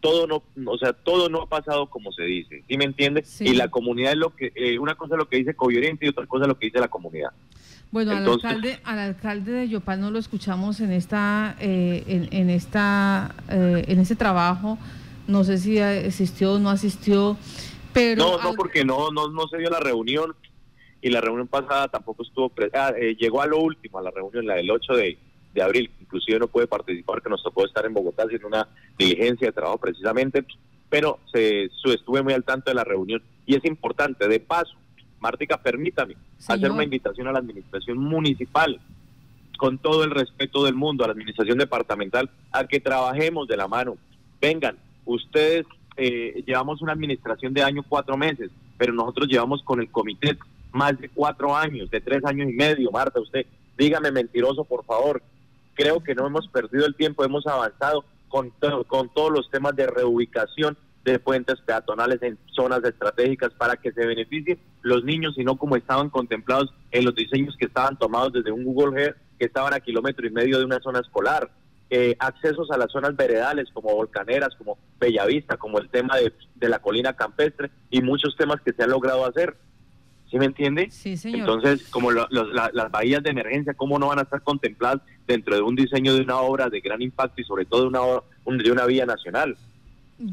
todo 0.00 0.26
no, 0.26 0.42
o 0.70 0.78
sea, 0.78 0.92
todo 0.92 1.28
no 1.28 1.42
ha 1.42 1.48
pasado 1.48 1.86
como 1.86 2.12
se 2.12 2.22
dice, 2.24 2.62
¿sí 2.68 2.76
me 2.76 2.84
entiendes? 2.84 3.40
Y 3.40 3.54
la 3.54 3.68
comunidad 3.68 4.12
es 4.12 4.18
lo 4.18 4.34
que, 4.34 4.52
eh, 4.54 4.78
una 4.78 4.94
cosa 4.94 5.14
es 5.14 5.18
lo 5.18 5.28
que 5.28 5.38
dice 5.38 5.54
Covioriente 5.54 6.06
y 6.06 6.08
otra 6.08 6.26
cosa 6.26 6.44
es 6.44 6.48
lo 6.48 6.58
que 6.58 6.66
dice 6.66 6.80
la 6.80 6.88
comunidad. 6.88 7.30
Bueno, 7.90 8.12
al 8.12 8.26
alcalde, 8.26 8.78
al 8.84 8.98
alcalde 8.98 9.52
de 9.52 9.68
Yopal 9.68 10.00
no 10.00 10.10
lo 10.10 10.18
escuchamos 10.18 10.80
en 10.80 10.92
esta, 10.92 11.56
eh, 11.60 12.28
en, 12.30 12.50
esta, 12.50 13.34
eh, 13.48 13.84
en 13.88 14.00
este 14.00 14.16
trabajo. 14.16 14.78
No 15.28 15.44
sé 15.44 15.58
si 15.58 15.78
asistió 15.78 16.54
o 16.54 16.58
no 16.58 16.70
asistió, 16.70 17.36
pero 17.92 18.22
no, 18.22 18.42
no, 18.42 18.54
porque 18.54 18.84
no, 18.84 19.10
no, 19.10 19.28
no 19.28 19.48
se 19.48 19.58
dio 19.58 19.70
la 19.70 19.80
reunión 19.80 20.34
y 21.00 21.10
la 21.10 21.20
reunión 21.20 21.48
pasada 21.48 21.88
tampoco 21.88 22.22
estuvo, 22.22 22.52
ah, 22.74 22.92
llegó 23.18 23.40
a 23.40 23.46
lo 23.46 23.58
último, 23.58 23.98
a 23.98 24.02
la 24.02 24.10
reunión, 24.10 24.46
la 24.46 24.54
del 24.54 24.70
8 24.70 24.92
de, 24.94 25.18
de 25.56 25.62
abril, 25.62 25.90
inclusive 26.00 26.38
no 26.38 26.48
puede 26.48 26.66
participar, 26.66 27.22
que 27.22 27.30
nos 27.30 27.42
tocó 27.42 27.64
estar 27.64 27.84
en 27.86 27.94
Bogotá 27.94 28.24
haciendo 28.24 28.46
una 28.46 28.68
diligencia 28.98 29.48
de 29.48 29.52
trabajo 29.52 29.78
precisamente, 29.78 30.44
pero 30.88 31.18
se, 31.32 31.64
estuve 31.64 32.22
muy 32.22 32.34
al 32.34 32.44
tanto 32.44 32.70
de 32.70 32.74
la 32.74 32.84
reunión 32.84 33.22
y 33.46 33.56
es 33.56 33.64
importante. 33.64 34.28
De 34.28 34.38
paso, 34.38 34.74
Mártica, 35.18 35.56
permítame 35.56 36.14
hacer 36.46 36.70
una 36.70 36.84
invitación 36.84 37.26
a 37.26 37.32
la 37.32 37.38
administración 37.38 37.98
municipal 37.98 38.78
con 39.56 39.78
todo 39.78 40.04
el 40.04 40.10
respeto 40.10 40.62
del 40.64 40.74
mundo, 40.74 41.02
a 41.02 41.06
la 41.06 41.14
administración 41.14 41.56
departamental, 41.56 42.28
a 42.52 42.66
que 42.66 42.78
trabajemos 42.78 43.48
de 43.48 43.56
la 43.56 43.66
mano. 43.66 43.96
Vengan, 44.40 44.76
ustedes 45.06 45.64
eh, 45.96 46.42
llevamos 46.46 46.82
una 46.82 46.92
administración 46.92 47.54
de 47.54 47.62
año 47.62 47.82
cuatro 47.88 48.18
meses, 48.18 48.50
pero 48.76 48.92
nosotros 48.92 49.26
llevamos 49.26 49.62
con 49.62 49.80
el 49.80 49.90
comité 49.90 50.36
más 50.72 50.98
de 51.00 51.08
cuatro 51.08 51.56
años, 51.56 51.90
de 51.90 52.02
tres 52.02 52.22
años 52.26 52.50
y 52.50 52.52
medio. 52.52 52.90
Marta, 52.90 53.18
usted, 53.18 53.46
dígame 53.78 54.10
mentiroso, 54.10 54.64
por 54.64 54.84
favor. 54.84 55.22
Creo 55.76 56.02
que 56.02 56.14
no 56.14 56.26
hemos 56.26 56.48
perdido 56.48 56.86
el 56.86 56.96
tiempo, 56.96 57.24
hemos 57.24 57.46
avanzado 57.46 58.04
con, 58.28 58.50
todos 58.60 59.30
los 59.30 59.50
temas 59.50 59.76
de 59.76 59.86
reubicación 59.86 60.76
de 61.04 61.18
puentes 61.18 61.60
peatonales 61.60 62.20
en 62.22 62.36
zonas 62.46 62.82
estratégicas 62.82 63.52
para 63.52 63.76
que 63.76 63.92
se 63.92 64.04
beneficien 64.04 64.58
los 64.82 65.04
niños 65.04 65.34
y 65.36 65.44
no 65.44 65.56
como 65.56 65.76
estaban 65.76 66.10
contemplados 66.10 66.74
en 66.90 67.04
los 67.04 67.14
diseños 67.14 67.56
que 67.56 67.66
estaban 67.66 67.96
tomados 67.96 68.32
desde 68.32 68.50
un 68.50 68.64
Google 68.64 69.00
Earth 69.00 69.16
que 69.38 69.44
estaban 69.44 69.72
a 69.74 69.80
kilómetro 69.80 70.26
y 70.26 70.30
medio 70.30 70.58
de 70.58 70.64
una 70.64 70.80
zona 70.80 71.00
escolar. 71.00 71.50
Eh, 71.88 72.16
accesos 72.18 72.70
a 72.72 72.78
las 72.78 72.90
zonas 72.90 73.14
veredales 73.14 73.68
como 73.72 73.94
Volcaneras, 73.94 74.56
como 74.56 74.78
Bellavista, 74.98 75.56
como 75.56 75.78
el 75.78 75.88
tema 75.88 76.16
de 76.16 76.68
la 76.68 76.80
colina 76.80 77.12
campestre 77.12 77.70
y 77.90 78.02
muchos 78.02 78.34
temas 78.36 78.60
que 78.62 78.72
se 78.72 78.82
han 78.82 78.90
logrado 78.90 79.24
hacer. 79.24 79.56
¿Sí 80.36 80.40
me 80.40 80.46
entiende? 80.46 80.90
Sí, 80.90 81.16
señor. 81.16 81.40
Entonces, 81.40 81.88
como 81.88 82.12
las 82.12 82.90
bahías 82.90 83.22
de 83.22 83.30
emergencia, 83.30 83.72
¿cómo 83.72 83.98
no 83.98 84.08
van 84.08 84.18
a 84.18 84.22
estar 84.22 84.42
contempladas 84.42 85.00
dentro 85.26 85.54
de 85.54 85.62
un 85.62 85.74
diseño 85.74 86.14
de 86.14 86.20
una 86.20 86.36
obra 86.36 86.68
de 86.68 86.80
gran 86.80 87.00
impacto 87.00 87.40
y 87.40 87.44
sobre 87.44 87.64
todo 87.64 87.82
de 87.82 87.86
una, 87.88 88.00
de 88.62 88.70
una 88.70 88.84
vía 88.84 89.06
nacional? 89.06 89.56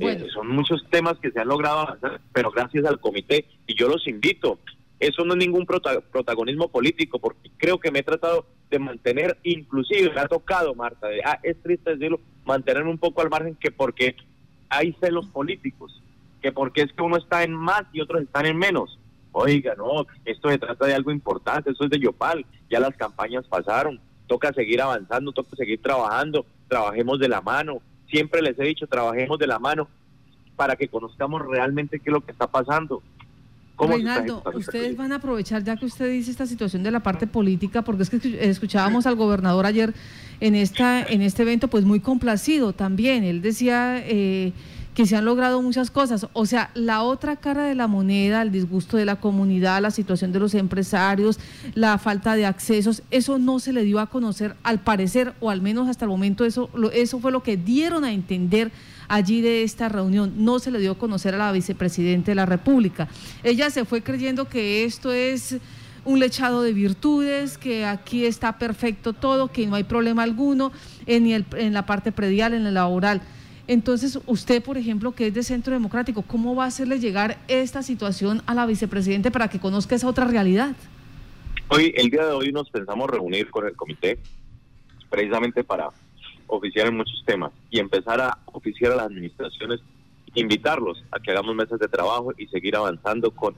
Eh, 0.02 0.28
son 0.34 0.50
muchos 0.50 0.86
temas 0.90 1.18
que 1.20 1.32
se 1.32 1.40
han 1.40 1.48
logrado 1.48 1.80
avanzar, 1.80 2.20
pero 2.34 2.52
gracias 2.52 2.84
al 2.84 3.00
comité, 3.00 3.46
y 3.66 3.76
yo 3.76 3.88
los 3.88 4.06
invito. 4.06 4.60
Eso 5.00 5.24
no 5.24 5.36
es 5.36 5.40
ningún 5.40 5.66
protagonismo 5.66 6.68
político, 6.68 7.18
porque 7.20 7.50
creo 7.56 7.80
que 7.80 7.90
me 7.90 8.00
he 8.00 8.04
tratado 8.04 8.46
de 8.70 8.80
mantener, 8.80 9.38
inclusive 9.44 10.12
me 10.14 10.20
ha 10.20 10.28
tocado, 10.28 10.76
Marta, 10.76 11.08
de, 11.08 11.22
ah, 11.24 11.40
es 11.44 11.56
triste 11.62 11.92
decirlo, 11.92 12.20
mantener 12.44 12.84
un 12.84 12.98
poco 12.98 13.22
al 13.22 13.30
margen 13.30 13.56
que 13.56 13.72
porque 13.72 14.18
hay 14.68 14.94
celos 15.00 15.28
políticos, 15.28 16.04
que 16.42 16.52
porque 16.52 16.82
es 16.82 16.92
que 16.92 17.04
uno 17.04 17.16
está 17.16 17.44
en 17.44 17.54
más 17.54 17.84
y 17.94 18.02
otros 18.02 18.22
están 18.22 18.46
en 18.46 18.58
menos 18.58 19.00
Oiga, 19.34 19.74
no, 19.76 20.06
esto 20.26 20.50
se 20.50 20.60
trata 20.60 20.86
de 20.86 20.94
algo 20.94 21.12
importante, 21.12 21.72
esto 21.72 21.86
es 21.86 21.90
de 21.90 22.00
Yopal, 22.00 22.46
ya 22.70 22.80
las 22.80 22.96
campañas 22.96 23.46
pasaron, 23.48 24.00
toca 24.28 24.54
seguir 24.54 24.80
avanzando, 24.80 25.32
toca 25.32 25.56
seguir 25.56 25.82
trabajando, 25.82 26.46
trabajemos 26.68 27.20
de 27.20 27.28
la 27.28 27.42
mano, 27.42 27.82
siempre 28.08 28.42
les 28.44 28.58
he 28.60 28.64
dicho, 28.64 28.86
trabajemos 28.88 29.40
de 29.40 29.48
la 29.48 29.58
mano 29.58 29.90
para 30.56 30.76
que 30.76 30.88
conozcamos 30.88 31.42
realmente 31.46 32.00
qué 32.00 32.10
es 32.10 32.14
lo 32.14 32.22
que 32.22 32.32
está 32.32 32.48
pasando. 32.48 33.02
Reinaldo, 33.76 34.44
ustedes 34.54 34.96
van 34.96 35.12
a 35.12 35.16
aprovechar, 35.16 35.64
ya 35.64 35.76
que 35.76 35.86
usted 35.86 36.10
dice 36.10 36.30
esta 36.30 36.46
situación 36.46 36.84
de 36.84 36.92
la 36.92 37.02
parte 37.02 37.26
política, 37.26 37.82
porque 37.82 38.04
es 38.04 38.10
que 38.12 38.50
escuchábamos 38.50 39.08
al 39.08 39.16
gobernador 39.16 39.66
ayer 39.66 39.94
en 40.40 40.56
esta 40.56 41.02
en 41.02 41.24
este 41.24 41.42
evento, 41.42 41.68
pues 41.68 41.84
muy 41.84 42.00
complacido 42.00 42.74
también. 42.74 43.24
Él 43.24 43.42
decía 43.42 43.98
eh, 44.06 44.54
que 44.94 45.06
se 45.06 45.16
han 45.16 45.26
logrado 45.26 45.62
muchas 45.62 45.90
cosas. 45.92 46.28
O 46.34 46.46
sea, 46.46 46.70
la 46.74 47.02
otra 47.02 47.36
cara 47.36 47.64
de 47.66 47.76
la 47.76 47.88
moneda, 47.88 48.42
el 48.42 48.52
disgusto 48.52 48.98
de 48.98 49.06
la 49.06 49.16
comunidad, 49.16 49.82
la 49.82 49.92
situación 49.92 50.32
de 50.32 50.40
los 50.40 50.54
empresarios, 50.54 51.40
la 51.74 51.98
falta 51.98 52.36
de 52.36 52.46
accesos, 52.46 53.04
eso 53.12 53.40
no 53.40 53.60
se 53.60 53.74
le 53.74 53.84
dio 53.84 54.00
a 54.00 54.08
conocer 54.08 54.56
al 54.64 54.80
parecer, 54.82 55.34
o 55.40 55.50
al 55.50 55.62
menos 55.62 55.88
hasta 55.88 56.06
el 56.06 56.10
momento 56.10 56.46
eso, 56.46 56.70
eso 56.94 57.20
fue 57.20 57.32
lo 57.32 57.44
que 57.44 57.58
dieron 57.58 58.04
a 58.04 58.12
entender 58.12 58.72
allí 59.08 59.42
de 59.42 59.64
esta 59.64 59.90
reunión. 59.90 60.34
No 60.38 60.60
se 60.60 60.72
le 60.72 60.80
dio 60.80 60.92
a 60.92 60.98
conocer 60.98 61.36
a 61.36 61.38
la 61.38 61.52
vicepresidenta 61.52 62.32
de 62.32 62.36
la 62.36 62.46
República. 62.46 63.08
Ella 63.44 63.70
se 63.70 63.86
fue 63.86 64.04
creyendo 64.04 64.48
que 64.48 64.86
esto 64.86 65.12
es 65.12 65.58
un 66.06 66.20
lechado 66.20 66.62
de 66.62 66.74
virtudes, 66.74 67.58
que 67.58 67.86
aquí 67.86 68.26
está 68.26 68.58
perfecto 68.58 69.14
todo, 69.14 69.52
que 69.52 69.66
no 69.68 69.76
hay 69.76 69.86
problema 69.86 70.24
alguno 70.24 70.72
en, 71.06 71.46
en 71.56 71.74
la 71.74 71.86
parte 71.86 72.12
predial, 72.12 72.54
en 72.54 72.66
la 72.66 72.72
laboral. 72.72 73.22
Entonces, 73.68 74.20
usted, 74.28 74.62
por 74.62 74.78
ejemplo, 74.78 75.14
que 75.14 75.28
es 75.28 75.34
de 75.34 75.44
Centro 75.44 75.74
Democrático, 75.74 76.22
¿cómo 76.24 76.54
va 76.56 76.66
a 76.66 76.68
hacerle 76.68 77.00
llegar 77.00 77.38
esta 77.48 77.82
situación 77.82 78.42
a 78.46 78.54
la 78.54 78.66
vicepresidente 78.66 79.32
para 79.32 79.48
que 79.48 79.60
conozca 79.60 79.96
esa 79.96 80.08
otra 80.08 80.26
realidad? 80.26 80.76
Hoy, 81.70 81.94
el 81.96 82.10
día 82.10 82.26
de 82.26 82.34
hoy 82.34 82.52
nos 82.52 82.70
pensamos 82.70 83.10
reunir 83.10 83.50
con 83.50 83.66
el 83.66 83.76
comité 83.76 84.20
precisamente 85.10 85.64
para 85.64 85.90
oficiar 86.48 86.88
en 86.88 86.98
muchos 86.98 87.24
temas 87.26 87.52
y 87.70 87.80
empezar 87.80 88.20
a 88.20 88.38
oficiar 88.46 88.92
a 88.92 88.96
las 88.96 89.06
administraciones, 89.06 89.80
invitarlos 90.36 91.02
a 91.12 91.20
que 91.20 91.32
hagamos 91.32 91.56
mesas 91.56 91.80
de 91.80 91.88
trabajo 91.88 92.34
y 92.38 92.48
seguir 92.48 92.76
avanzando 92.76 93.32
con, 93.32 93.56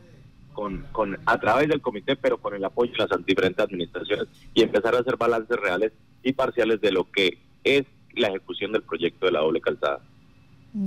con, 0.53 0.85
con 0.91 1.17
a 1.25 1.39
través 1.39 1.67
del 1.67 1.81
comité, 1.81 2.15
pero 2.15 2.37
con 2.37 2.53
el 2.53 2.63
apoyo 2.63 2.91
de 2.91 3.07
las 3.07 3.25
diferentes 3.25 3.65
administraciones 3.65 4.27
y 4.53 4.61
empezar 4.61 4.95
a 4.95 4.99
hacer 4.99 5.17
balances 5.17 5.57
reales 5.57 5.93
y 6.21 6.33
parciales 6.33 6.79
de 6.79 6.91
lo 6.91 7.09
que 7.09 7.39
es 7.63 7.85
la 8.15 8.29
ejecución 8.29 8.71
del 8.71 8.81
proyecto 8.81 9.25
de 9.25 9.31
la 9.31 9.39
doble 9.39 9.61
calzada. 9.61 9.99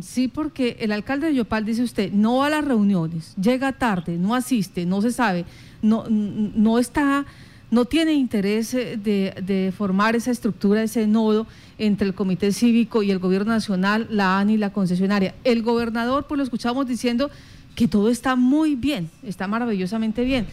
Sí, 0.02 0.28
porque 0.28 0.76
el 0.80 0.92
alcalde 0.92 1.28
de 1.28 1.35
Yopal 1.35 1.64
dice 1.64 1.82
usted, 1.82 2.12
no 2.12 2.38
va 2.38 2.49
a 2.49 2.50
las 2.50 2.64
reuniones, 2.64 3.35
llega 3.37 3.73
tarde, 3.73 4.18
no 4.18 4.35
asiste, 4.35 4.85
no 4.85 5.00
se 5.00 5.11
sabe, 5.11 5.47
no, 5.80 6.04
no 6.11 6.78
está, 6.78 7.25
no 7.70 7.87
tiene 7.87 8.12
interés 8.12 8.75
eh, 8.75 8.99
de, 9.02 9.35
de, 9.42 9.73
formar 9.73 10.14
esa 10.14 10.30
estructura, 10.30 10.82
ese 10.82 11.06
nodo 11.06 11.47
entre 11.78 12.06
el 12.06 12.14
Comité 12.14 12.52
Cívico 12.52 13.02
y 13.02 13.11
el 13.11 13.18
Gobierno 13.18 13.50
Nacional, 13.50 14.06
la 14.11 14.38
ANI 14.38 14.54
y 14.54 14.58
la 14.58 14.75
concesionaria. 14.75 15.35
El 15.42 15.62
gobernador, 15.62 16.26
pues 16.26 16.37
lo 16.37 16.44
escuchamos 16.44 16.87
diciendo 16.87 17.30
que 17.75 17.88
todo 17.88 18.11
está 18.11 18.37
muy 18.37 18.75
bien, 18.75 19.08
está 19.23 19.47
maravillosamente 19.47 20.23
bien. 20.23 20.47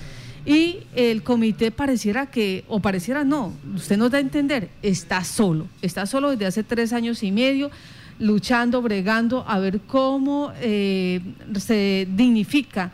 Y 0.46 0.84
el 0.96 1.24
comité 1.24 1.72
pareciera 1.72 2.28
que, 2.28 2.66
o 2.68 2.80
pareciera 2.80 3.24
no, 3.24 3.52
usted 3.76 3.98
nos 3.98 4.12
da 4.12 4.20
a 4.20 4.22
entender, 4.22 4.70
está 4.84 5.24
solo, 5.24 5.68
está 5.82 6.06
solo 6.06 6.30
desde 6.30 6.46
hace 6.46 6.64
tres 6.64 6.94
años 6.94 7.24
y 7.24 7.32
medio, 7.32 7.72
luchando, 8.20 8.82
bregando, 8.82 9.44
a 9.48 9.58
ver 9.60 9.82
cómo 9.82 10.52
eh, 10.62 11.20
se 11.60 12.08
dignifica 12.12 12.92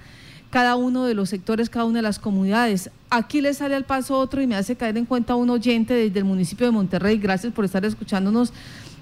cada 0.50 0.76
uno 0.76 1.06
de 1.06 1.14
los 1.14 1.30
sectores, 1.30 1.70
cada 1.70 1.86
una 1.86 2.00
de 2.00 2.04
las 2.04 2.20
comunidades. 2.20 2.90
Aquí 3.10 3.42
le 3.42 3.54
sale 3.54 3.76
al 3.76 3.86
paso 3.86 4.18
otro 4.18 4.42
y 4.42 4.48
me 4.48 4.56
hace 4.56 4.78
caer 4.78 4.98
en 4.98 5.06
cuenta 5.06 5.36
un 5.36 5.50
oyente 5.50 5.94
desde 5.94 6.20
el 6.20 6.26
municipio 6.26 6.66
de 6.66 6.72
Monterrey. 6.72 7.18
Gracias 7.18 7.52
por 7.54 7.66
estar 7.66 7.84
escuchándonos, 7.84 8.54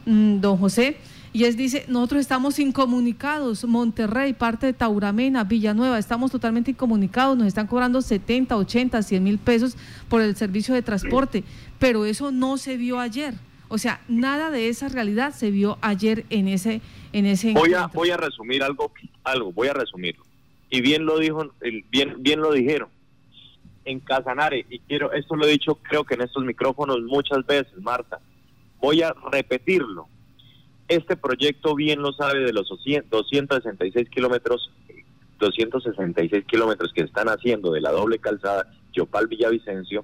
mm, 0.05 0.39
don 0.39 0.57
José 0.57 0.97
y 1.31 1.43
es 1.43 1.57
dice, 1.57 1.85
nosotros 1.87 2.21
estamos 2.21 2.57
incomunicados, 2.57 3.63
Monterrey, 3.65 4.33
parte 4.33 4.65
de 4.67 4.73
Tauramena, 4.73 5.43
Villanueva, 5.43 5.99
estamos 5.99 6.31
totalmente 6.31 6.71
incomunicados, 6.71 7.37
nos 7.37 7.47
están 7.47 7.67
cobrando 7.67 8.01
70, 8.01 8.57
80, 8.57 9.03
100 9.03 9.23
mil 9.23 9.37
pesos 9.37 9.77
por 10.07 10.21
el 10.21 10.35
servicio 10.35 10.73
de 10.73 10.81
transporte, 10.81 11.43
pero 11.77 12.05
eso 12.05 12.31
no 12.31 12.57
se 12.57 12.77
vio 12.77 12.99
ayer. 12.99 13.35
O 13.67 13.77
sea, 13.77 14.01
nada 14.07 14.49
de 14.49 14.69
esa 14.69 14.89
realidad 14.89 15.33
se 15.33 15.51
vio 15.51 15.77
ayer 15.81 16.25
en 16.31 16.47
ese 16.47 16.81
en 17.13 17.25
ese 17.27 17.53
voy 17.53 17.73
a 17.73 17.87
voy 17.87 18.09
a 18.09 18.17
resumir 18.17 18.63
algo 18.63 18.91
algo 19.23 19.51
voy 19.51 19.67
a 19.67 19.73
resumirlo. 19.73 20.23
Y 20.71 20.81
bien 20.81 21.05
lo 21.05 21.19
dijo 21.19 21.51
bien 21.91 22.15
bien 22.17 22.39
lo 22.39 22.51
dijeron 22.51 22.89
en 23.85 23.99
Casanare 23.99 24.65
y 24.69 24.79
quiero 24.79 25.11
esto 25.13 25.35
lo 25.35 25.45
he 25.45 25.51
dicho 25.51 25.75
creo 25.83 26.03
que 26.03 26.15
en 26.15 26.21
estos 26.21 26.43
micrófonos 26.43 26.99
muchas 27.03 27.45
veces 27.45 27.79
Marta. 27.79 28.19
Voy 28.81 29.03
a 29.03 29.13
repetirlo 29.31 30.07
este 30.89 31.15
proyecto 31.15 31.75
bien 31.75 32.01
lo 32.01 32.11
sabe 32.13 32.39
de 32.39 32.51
los 32.51 32.67
266 32.67 34.09
kilómetros 34.09 34.71
266 35.37 36.45
kilómetros 36.45 36.91
que 36.93 37.01
están 37.01 37.29
haciendo 37.29 37.71
de 37.71 37.79
la 37.79 37.91
doble 37.91 38.19
calzada 38.19 38.67
Yopal 38.91 39.27
Villavicencio, 39.27 40.03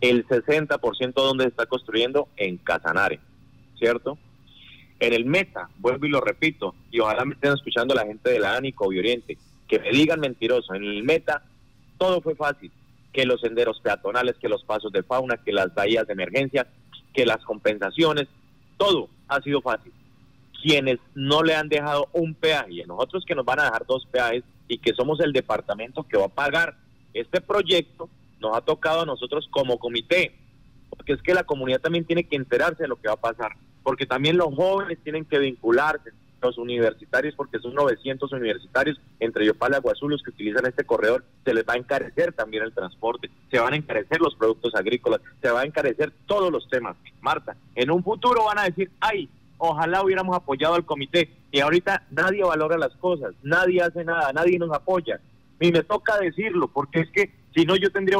el 0.00 0.26
60% 0.26 1.12
donde 1.14 1.44
se 1.44 1.50
está 1.50 1.66
construyendo 1.66 2.28
en 2.36 2.56
Casanare, 2.56 3.20
¿cierto? 3.78 4.18
En 4.98 5.12
el 5.12 5.26
Meta, 5.26 5.68
vuelvo 5.78 6.06
y 6.06 6.08
lo 6.08 6.20
repito, 6.20 6.74
y 6.90 7.00
ojalá 7.00 7.24
me 7.24 7.34
estén 7.34 7.52
escuchando 7.52 7.94
la 7.94 8.06
gente 8.06 8.30
de 8.30 8.40
la 8.40 8.56
ANICO 8.56 8.92
y 8.92 8.98
Oriente, 8.98 9.38
que 9.68 9.78
me 9.78 9.90
digan 9.90 10.20
mentiroso, 10.20 10.74
en 10.74 10.82
el 10.82 11.04
Meta 11.04 11.44
todo 11.96 12.20
fue 12.20 12.34
fácil, 12.34 12.72
que 13.12 13.26
los 13.26 13.40
senderos 13.40 13.80
peatonales, 13.80 14.36
que 14.40 14.48
los 14.48 14.64
pasos 14.64 14.90
de 14.90 15.04
fauna, 15.04 15.36
que 15.36 15.52
las 15.52 15.72
bahías 15.72 16.06
de 16.06 16.14
emergencia, 16.14 16.66
que 17.12 17.24
las 17.24 17.44
compensaciones, 17.44 18.26
todo 18.76 19.08
ha 19.28 19.40
sido 19.40 19.60
fácil 19.60 19.92
quienes 20.64 20.98
no 21.14 21.42
le 21.42 21.54
han 21.54 21.68
dejado 21.68 22.08
un 22.14 22.32
peaje 22.34 22.82
a 22.82 22.86
nosotros 22.86 23.22
que 23.26 23.34
nos 23.34 23.44
van 23.44 23.60
a 23.60 23.64
dejar 23.64 23.84
dos 23.84 24.06
peajes 24.10 24.42
y 24.66 24.78
que 24.78 24.94
somos 24.94 25.20
el 25.20 25.34
departamento 25.34 26.04
que 26.04 26.16
va 26.16 26.24
a 26.24 26.28
pagar 26.28 26.74
este 27.12 27.42
proyecto, 27.42 28.08
nos 28.40 28.56
ha 28.56 28.62
tocado 28.62 29.02
a 29.02 29.06
nosotros 29.06 29.46
como 29.50 29.78
comité, 29.78 30.34
porque 30.88 31.12
es 31.12 31.20
que 31.20 31.34
la 31.34 31.44
comunidad 31.44 31.82
también 31.82 32.06
tiene 32.06 32.24
que 32.24 32.36
enterarse 32.36 32.84
de 32.84 32.88
lo 32.88 32.96
que 32.96 33.08
va 33.08 33.14
a 33.14 33.20
pasar, 33.20 33.52
porque 33.82 34.06
también 34.06 34.38
los 34.38 34.54
jóvenes 34.54 34.96
tienen 35.04 35.26
que 35.26 35.38
vincularse, 35.38 36.12
los 36.40 36.56
universitarios, 36.56 37.34
porque 37.34 37.58
son 37.58 37.74
900 37.74 38.32
universitarios 38.32 38.98
entre 39.20 39.44
Yopal 39.44 39.72
y 39.72 39.74
Aguazul 39.74 40.18
que 40.24 40.30
utilizan 40.30 40.64
este 40.64 40.84
corredor, 40.84 41.26
se 41.44 41.52
les 41.52 41.64
va 41.64 41.74
a 41.74 41.78
encarecer 41.78 42.32
también 42.32 42.62
el 42.62 42.72
transporte, 42.72 43.30
se 43.50 43.58
van 43.58 43.74
a 43.74 43.76
encarecer 43.76 44.18
los 44.18 44.34
productos 44.34 44.74
agrícolas, 44.74 45.20
se 45.42 45.50
va 45.50 45.60
a 45.60 45.66
encarecer 45.66 46.10
todos 46.26 46.50
los 46.50 46.66
temas. 46.70 46.96
Marta, 47.20 47.54
en 47.74 47.90
un 47.90 48.02
futuro 48.02 48.44
van 48.46 48.58
a 48.58 48.64
decir, 48.64 48.90
ay, 49.00 49.28
ojalá 49.70 50.02
hubiéramos 50.02 50.36
apoyado 50.36 50.74
al 50.74 50.84
comité. 50.84 51.30
Y 51.50 51.60
ahorita 51.60 52.02
nadie 52.10 52.42
valora 52.42 52.78
las 52.78 52.94
cosas, 52.96 53.34
nadie 53.42 53.82
hace 53.82 54.04
nada, 54.04 54.32
nadie 54.32 54.58
nos 54.58 54.72
apoya. 54.72 55.20
Y 55.60 55.72
me 55.72 55.82
toca 55.82 56.18
decirlo, 56.18 56.68
porque 56.68 57.00
es 57.00 57.10
que 57.10 57.30
si 57.54 57.64
no 57.64 57.76
yo 57.76 57.90
tendría 57.90 58.18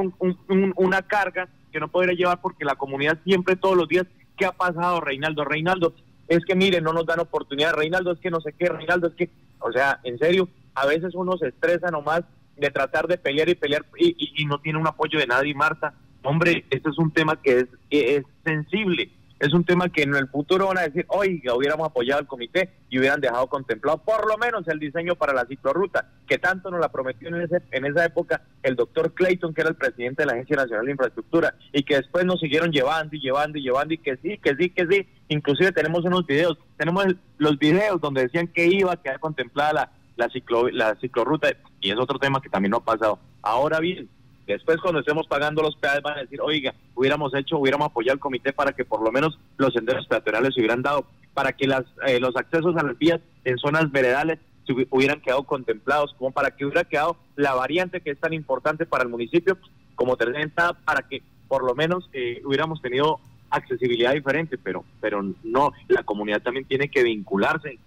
una 0.77 1.03
carga 1.03 1.49
que 1.73 1.81
no 1.81 1.89
podría 1.89 2.15
llevar 2.15 2.41
porque 2.41 2.65
la 2.65 2.77
comunidad 2.77 3.19
siempre 3.25 3.57
todos 3.57 3.77
los 3.77 3.89
días, 3.89 4.07
¿qué 4.37 4.47
ha 4.47 4.53
pasado, 4.53 5.01
Reinaldo? 5.01 5.45
Reinaldo, 5.45 5.95
es 6.29 6.45
que 6.45 6.55
miren, 6.55 6.85
no 6.85 6.93
nos 6.93 7.07
dan 7.07 7.21
oportunidad, 7.21 7.75
Reinaldo, 7.75 8.13
es 8.13 8.21
que 8.21 8.31
no 8.31 8.41
sé 8.41 8.55
qué, 8.57 8.69
Reinaldo, 8.69 9.09
es 9.09 9.15
que, 9.15 9.31
o 9.59 9.73
sea, 9.73 9.99
en 10.05 10.19
serio, 10.19 10.49
a 10.75 10.87
veces 10.87 11.15
uno 11.15 11.37
se 11.37 11.49
estresa 11.49 11.91
nomás 11.91 12.23
de 12.57 12.71
tratar 12.71 13.09
de 13.09 13.19
pelear 13.19 13.49
y 13.49 13.57
pelear 13.57 13.85
y, 13.99 14.45
no 14.47 14.61
tiene 14.61 14.79
un 14.79 14.87
apoyo 14.87 15.19
de 15.19 15.27
nadie, 15.27 15.55
Marta. 15.55 15.95
Hombre, 16.23 16.65
este 16.71 16.89
es 16.89 16.99
un 16.99 17.11
tema 17.11 17.41
que 17.43 17.67
es 17.91 18.23
sensible 18.45 19.11
es 19.45 19.53
un 19.53 19.65
tema 19.65 19.91
que 19.91 20.03
en 20.03 20.15
el 20.15 20.27
futuro 20.29 20.69
van 20.69 20.79
a 20.79 20.83
decir, 20.83 21.05
oiga, 21.09 21.55
hubiéramos 21.55 21.87
apoyado 21.87 22.21
al 22.21 22.27
comité 22.27 22.71
y 22.89 22.99
hubieran 22.99 23.21
dejado 23.21 23.47
contemplado 23.47 23.99
por 23.99 24.27
lo 24.27 24.39
menos 24.39 24.67
el 24.69 24.79
diseño 24.79 25.17
para 25.17 25.35
la 25.35 25.45
ciclorruta, 25.45 26.09
que 26.27 26.39
tanto 26.39 26.71
nos 26.71 26.81
la 26.81 26.91
prometió 26.91 27.29
en, 27.29 27.43
ese, 27.43 27.61
en 27.71 27.85
esa 27.85 28.07
época 28.07 28.41
el 28.63 28.75
doctor 28.75 29.13
Clayton, 29.13 29.53
que 29.53 29.61
era 29.61 29.69
el 29.69 29.77
presidente 29.77 30.23
de 30.23 30.27
la 30.27 30.33
Agencia 30.33 30.57
Nacional 30.57 30.87
de 30.87 30.93
Infraestructura, 30.93 31.55
y 31.75 31.83
que 31.83 31.97
después 31.97 32.25
nos 32.25 32.41
siguieron 32.41 32.73
llevando 32.73 33.15
y 33.15 33.21
llevando 33.21 33.59
y 33.59 33.63
llevando, 33.63 33.93
y 33.93 33.99
que 33.99 34.17
sí, 34.17 34.39
que 34.39 34.57
sí, 34.57 34.71
que 34.71 34.87
sí. 34.87 35.07
Inclusive 35.29 35.73
tenemos 35.73 36.05
unos 36.05 36.27
videos, 36.27 36.57
tenemos 36.79 37.05
los 37.37 37.59
videos 37.59 38.01
donde 38.01 38.23
decían 38.23 38.49
que 38.49 38.67
iba 38.67 38.95
a 38.95 39.03
quedar 39.03 39.21
contemplada 39.21 39.73
la, 39.75 39.93
la, 40.17 40.29
ciclo, 40.31 40.71
la 40.71 40.95
ciclorruta, 41.03 41.49
y 41.81 41.91
es 41.91 41.99
otro 41.99 42.19
tema 42.19 42.41
que 42.41 42.49
también 42.49 42.71
no 42.71 42.79
ha 42.79 42.85
pasado. 42.85 43.19
Ahora 43.43 43.79
bien, 43.81 44.09
Después, 44.47 44.79
cuando 44.81 45.01
estemos 45.01 45.27
pagando 45.27 45.63
los 45.63 45.77
peajes, 45.77 46.03
van 46.03 46.19
a 46.19 46.23
decir, 46.23 46.41
oiga, 46.41 46.75
hubiéramos 46.95 47.35
hecho, 47.35 47.59
hubiéramos 47.59 47.87
apoyado 47.87 48.15
al 48.15 48.21
comité 48.21 48.53
para 48.53 48.73
que 48.73 48.85
por 48.85 49.03
lo 49.03 49.11
menos 49.11 49.39
los 49.57 49.73
senderos 49.73 50.07
peatonales 50.07 50.55
se 50.55 50.61
hubieran 50.61 50.83
dado, 50.83 51.07
para 51.33 51.53
que 51.53 51.67
las, 51.67 51.85
eh, 52.07 52.21
los 52.21 52.37
accesos 52.37 52.77
a 52.77 52.83
las 52.83 52.99
vías 52.99 53.21
en 53.45 53.57
zonas 53.59 53.91
veredales 53.91 54.39
se 54.67 54.73
hubieran 54.91 55.21
quedado 55.21 55.45
contemplados, 55.45 56.15
como 56.19 56.33
para 56.33 56.51
que 56.51 56.65
hubiera 56.65 56.85
quedado 56.85 57.17
la 57.37 57.55
variante 57.55 58.01
que 58.01 58.11
es 58.11 58.19
tan 58.19 58.33
importante 58.33 58.87
para 58.87 59.05
el 59.05 59.11
municipio 59.11 59.59
como 59.95 60.17
tercera 60.17 60.73
para 60.85 61.03
que 61.03 61.23
por 61.49 61.65
lo 61.65 61.75
menos 61.75 62.09
eh, 62.13 62.43
hubiéramos 62.45 62.81
tenido 62.83 63.21
accesibilidad 63.51 64.13
diferente, 64.13 64.59
pero, 64.59 64.85
pero 65.01 65.23
no, 65.45 65.73
la 65.89 66.03
comunidad 66.03 66.43
también 66.43 66.67
tiene 66.67 66.89
que 66.89 67.03
vincularse 67.03 67.79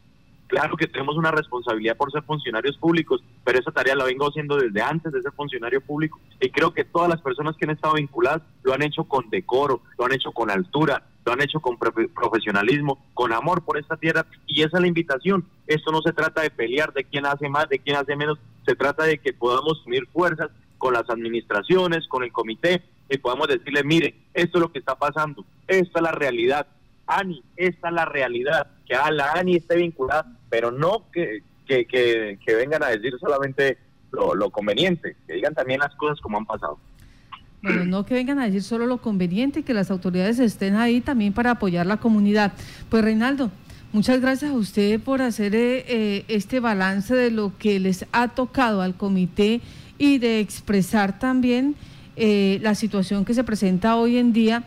Claro 0.48 0.78
que 0.78 0.88
tenemos 0.88 1.18
una 1.18 1.32
responsabilidad 1.32 1.98
por 1.98 2.12
ser 2.12 2.24
funcionarios 2.24 2.78
públicos, 2.78 3.22
pero 3.44 3.60
esa 3.60 3.72
tarea 3.72 3.96
la 3.96 4.06
vengo 4.06 4.28
haciendo 4.28 4.56
desde 4.56 4.82
antes 4.82 5.12
de 5.12 5.22
ser 5.22 5.34
funcionario 5.34 5.82
público. 5.82 6.20
Y 6.40 6.50
creo 6.50 6.74
que 6.74 6.86
todas 6.86 7.10
las 7.10 7.22
personas 7.22 7.56
que 7.58 7.66
han 7.66 7.72
estado 7.72 7.96
vinculadas 7.96 8.42
lo 8.64 8.74
han 8.74 8.82
hecho 8.82 9.04
con 9.04 9.30
decoro, 9.30 9.82
lo 9.98 10.06
han 10.06 10.14
hecho 10.14 10.32
con 10.32 10.50
altura, 10.50 11.04
lo 11.26 11.34
han 11.34 11.42
hecho 11.42 11.60
con 11.60 11.78
profesionalismo, 11.78 13.06
con 13.14 13.34
amor 13.34 13.64
por 13.66 13.78
esta 13.78 13.98
tierra. 13.98 14.26
Y 14.46 14.62
esa 14.62 14.78
es 14.78 14.82
la 14.82 14.88
invitación. 14.88 15.46
Esto 15.68 15.92
no 15.92 16.02
se 16.02 16.14
trata 16.14 16.42
de 16.42 16.50
pelear 16.50 16.94
de 16.94 17.04
quién 17.04 17.26
hace 17.26 17.50
más, 17.50 17.68
de 17.68 17.80
quién 17.80 17.98
hace 17.98 18.16
menos, 18.16 18.40
se 18.66 18.76
trata 18.76 19.04
de 19.04 19.18
que 19.18 19.34
podamos 19.34 19.86
unir 19.86 20.08
fuerzas 20.14 20.50
con 20.78 20.94
las 20.94 21.10
administraciones, 21.10 22.08
con 22.08 22.24
el 22.24 22.32
comité 22.32 22.84
y 23.10 23.18
podamos 23.18 23.48
decirle, 23.48 23.84
mire, 23.84 24.16
esto 24.34 24.58
es 24.58 24.62
lo 24.62 24.72
que 24.72 24.80
está 24.80 24.96
pasando, 24.96 25.46
esta 25.68 26.00
es 26.00 26.04
la 26.04 26.12
realidad, 26.12 26.68
Ani, 27.06 27.42
esta 27.56 27.88
es 27.88 27.94
la 27.94 28.06
realidad, 28.06 28.68
que 28.86 28.96
a 28.96 29.10
la 29.12 29.32
Ani 29.34 29.56
esté 29.56 29.78
vinculada, 29.78 30.26
pero 30.50 30.72
no 30.72 31.06
que, 31.12 31.42
que, 31.68 31.86
que, 31.86 32.56
vengan 32.56 32.84
a 32.84 32.88
decir 32.88 33.14
solamente 33.20 33.78
lo, 34.12 34.50
conveniente, 34.50 35.16
que 35.28 35.34
digan 35.34 35.54
también 35.54 35.80
las 35.80 35.94
cosas 35.96 36.20
como 36.22 36.38
han 36.38 36.46
pasado. 36.46 36.78
Bueno, 37.62 37.86
no 37.86 38.06
que 38.06 38.14
vengan 38.14 38.40
a 38.40 38.46
decir 38.46 38.64
solo 38.64 38.86
lo 38.86 39.00
conveniente, 39.00 39.64
que 39.64 39.74
las 39.74 39.92
autoridades 39.92 40.40
estén 40.40 40.76
ahí 40.76 41.02
también 41.02 41.34
para 41.34 41.52
apoyar 41.52 41.86
la 41.86 41.98
comunidad. 41.98 42.54
Pues 42.90 43.04
Reinaldo, 43.04 43.52
muchas 43.92 44.22
gracias 44.22 44.52
a 44.52 44.56
usted 44.56 45.00
por 45.02 45.22
hacer 45.22 45.56
eh, 45.56 45.86
eh, 45.88 46.26
este 46.28 46.60
balance 46.60 47.16
de 47.16 47.32
lo 47.32 47.54
que 47.58 47.80
les 47.80 48.06
ha 48.12 48.30
tocado 48.30 48.82
al 48.82 48.96
comité 48.96 49.62
y 49.98 50.20
de 50.20 50.40
expresar 50.40 51.20
también 51.20 51.76
eh, 52.16 52.58
la 52.64 52.74
situación 52.74 53.26
que 53.26 53.36
se 53.36 53.44
presenta 53.44 53.96
hoy 53.96 54.18
en 54.18 54.34
día 54.34 54.64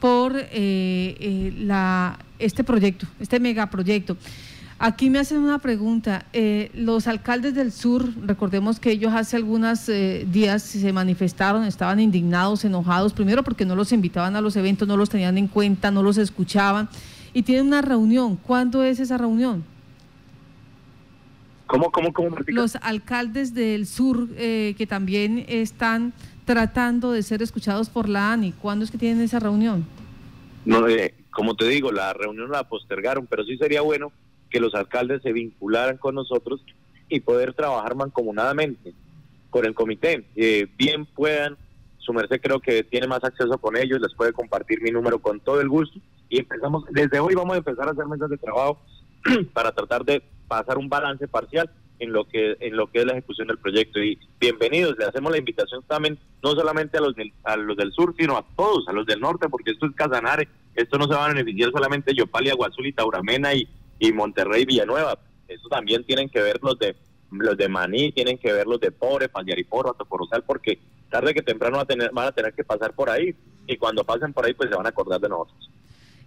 por 0.00 0.34
eh, 0.36 0.46
eh, 0.52 1.52
la, 1.58 2.18
este 2.38 2.64
proyecto, 2.64 3.06
este 3.20 3.40
megaproyecto. 3.40 4.16
Aquí 4.78 5.08
me 5.08 5.18
hacen 5.18 5.38
una 5.38 5.58
pregunta. 5.58 6.26
Eh, 6.32 6.70
los 6.74 7.06
alcaldes 7.06 7.54
del 7.54 7.72
sur, 7.72 8.08
recordemos 8.26 8.80
que 8.80 8.90
ellos 8.90 9.12
hace 9.14 9.36
algunos 9.36 9.86
días 9.86 10.62
se 10.62 10.92
manifestaron, 10.92 11.64
estaban 11.64 12.00
indignados, 12.00 12.64
enojados, 12.64 13.12
primero 13.12 13.42
porque 13.42 13.64
no 13.64 13.76
los 13.76 13.92
invitaban 13.92 14.36
a 14.36 14.40
los 14.40 14.56
eventos, 14.56 14.88
no 14.88 14.96
los 14.96 15.10
tenían 15.10 15.38
en 15.38 15.46
cuenta, 15.46 15.90
no 15.90 16.02
los 16.02 16.18
escuchaban, 16.18 16.88
y 17.32 17.42
tienen 17.42 17.66
una 17.66 17.82
reunión. 17.82 18.36
¿Cuándo 18.36 18.82
es 18.82 19.00
esa 19.00 19.16
reunión? 19.16 19.64
¿Cómo, 21.66 21.90
cómo, 21.90 22.12
cómo? 22.12 22.36
Los 22.46 22.76
alcaldes 22.76 23.54
del 23.54 23.86
sur 23.86 24.28
que 24.28 24.86
también 24.88 25.44
están 25.48 26.12
tratando 26.44 27.12
de 27.12 27.22
ser 27.22 27.42
escuchados 27.42 27.88
por 27.88 28.08
la 28.08 28.32
ANI. 28.32 28.52
¿Cuándo 28.52 28.84
es 28.84 28.90
que 28.90 28.98
tienen 28.98 29.22
esa 29.22 29.40
reunión? 29.40 29.84
No, 30.64 30.88
eh, 30.88 31.14
como 31.30 31.54
te 31.54 31.66
digo, 31.66 31.92
la 31.92 32.12
reunión 32.12 32.50
la 32.50 32.68
postergaron, 32.68 33.26
pero 33.26 33.44
sí 33.44 33.56
sería 33.56 33.80
bueno 33.80 34.12
que 34.54 34.60
los 34.60 34.76
alcaldes 34.76 35.20
se 35.20 35.32
vincularan 35.32 35.96
con 35.96 36.14
nosotros 36.14 36.64
y 37.08 37.18
poder 37.18 37.54
trabajar 37.54 37.96
mancomunadamente 37.96 38.94
con 39.50 39.66
el 39.66 39.74
comité. 39.74 40.24
Eh, 40.36 40.68
bien 40.78 41.06
puedan, 41.06 41.56
su 41.98 42.12
merced 42.12 42.40
creo 42.40 42.60
que 42.60 42.84
tiene 42.84 43.08
más 43.08 43.24
acceso 43.24 43.58
con 43.58 43.76
ellos, 43.76 44.00
les 44.00 44.14
puede 44.14 44.32
compartir 44.32 44.80
mi 44.80 44.92
número 44.92 45.18
con 45.18 45.40
todo 45.40 45.60
el 45.60 45.68
gusto 45.68 45.98
y 46.28 46.38
empezamos, 46.38 46.84
desde 46.92 47.18
hoy 47.18 47.34
vamos 47.34 47.54
a 47.54 47.58
empezar 47.58 47.88
a 47.88 47.90
hacer 47.90 48.06
mesas 48.06 48.30
de 48.30 48.38
trabajo 48.38 48.80
para 49.52 49.72
tratar 49.72 50.04
de 50.04 50.22
pasar 50.46 50.78
un 50.78 50.88
balance 50.88 51.26
parcial 51.26 51.68
en 51.98 52.12
lo 52.12 52.24
que 52.28 52.56
en 52.60 52.76
lo 52.76 52.86
que 52.92 53.00
es 53.00 53.06
la 53.06 53.14
ejecución 53.14 53.48
del 53.48 53.58
proyecto 53.58 54.00
y 54.00 54.18
bienvenidos 54.38 54.96
le 54.98 55.04
hacemos 55.04 55.30
la 55.30 55.38
invitación 55.38 55.82
también 55.86 56.18
no 56.42 56.50
solamente 56.50 56.98
a 56.98 57.00
los 57.00 57.14
del, 57.14 57.32
a 57.44 57.56
los 57.56 57.76
del 57.76 57.92
sur 57.92 58.14
sino 58.18 58.36
a 58.36 58.44
todos 58.56 58.88
a 58.88 58.92
los 58.92 59.06
del 59.06 59.20
norte 59.20 59.48
porque 59.48 59.70
esto 59.70 59.86
es 59.86 59.94
Casanare 59.94 60.48
esto 60.74 60.98
no 60.98 61.06
se 61.06 61.14
va 61.14 61.26
a 61.26 61.28
beneficiar 61.28 61.70
solamente 61.70 62.12
Yopalia, 62.12 62.54
Guazul 62.54 62.88
y 62.88 62.92
Tauramena 62.92 63.54
y, 63.54 63.68
y 63.98 64.12
Monterrey 64.12 64.64
Villanueva 64.64 65.18
eso 65.48 65.68
también 65.68 66.04
tienen 66.04 66.28
que 66.28 66.42
ver 66.42 66.58
los 66.62 66.78
de 66.78 66.96
los 67.30 67.56
de 67.56 67.68
Maní 67.68 68.12
tienen 68.12 68.38
que 68.38 68.52
ver 68.52 68.66
los 68.66 68.80
de 68.80 68.90
Pobre 68.90 69.28
Pañariporo 69.28 69.94
Corozal 70.08 70.44
porque 70.44 70.78
tarde 71.10 71.34
que 71.34 71.42
temprano 71.42 71.76
van 71.76 71.84
a 71.84 71.88
tener 71.88 72.10
van 72.12 72.28
a 72.28 72.32
tener 72.32 72.54
que 72.54 72.64
pasar 72.64 72.94
por 72.94 73.10
ahí 73.10 73.34
y 73.66 73.76
cuando 73.76 74.04
pasen 74.04 74.32
por 74.32 74.46
ahí 74.46 74.54
pues 74.54 74.70
se 74.70 74.76
van 74.76 74.86
a 74.86 74.90
acordar 74.90 75.20
de 75.20 75.28
nosotros 75.28 75.70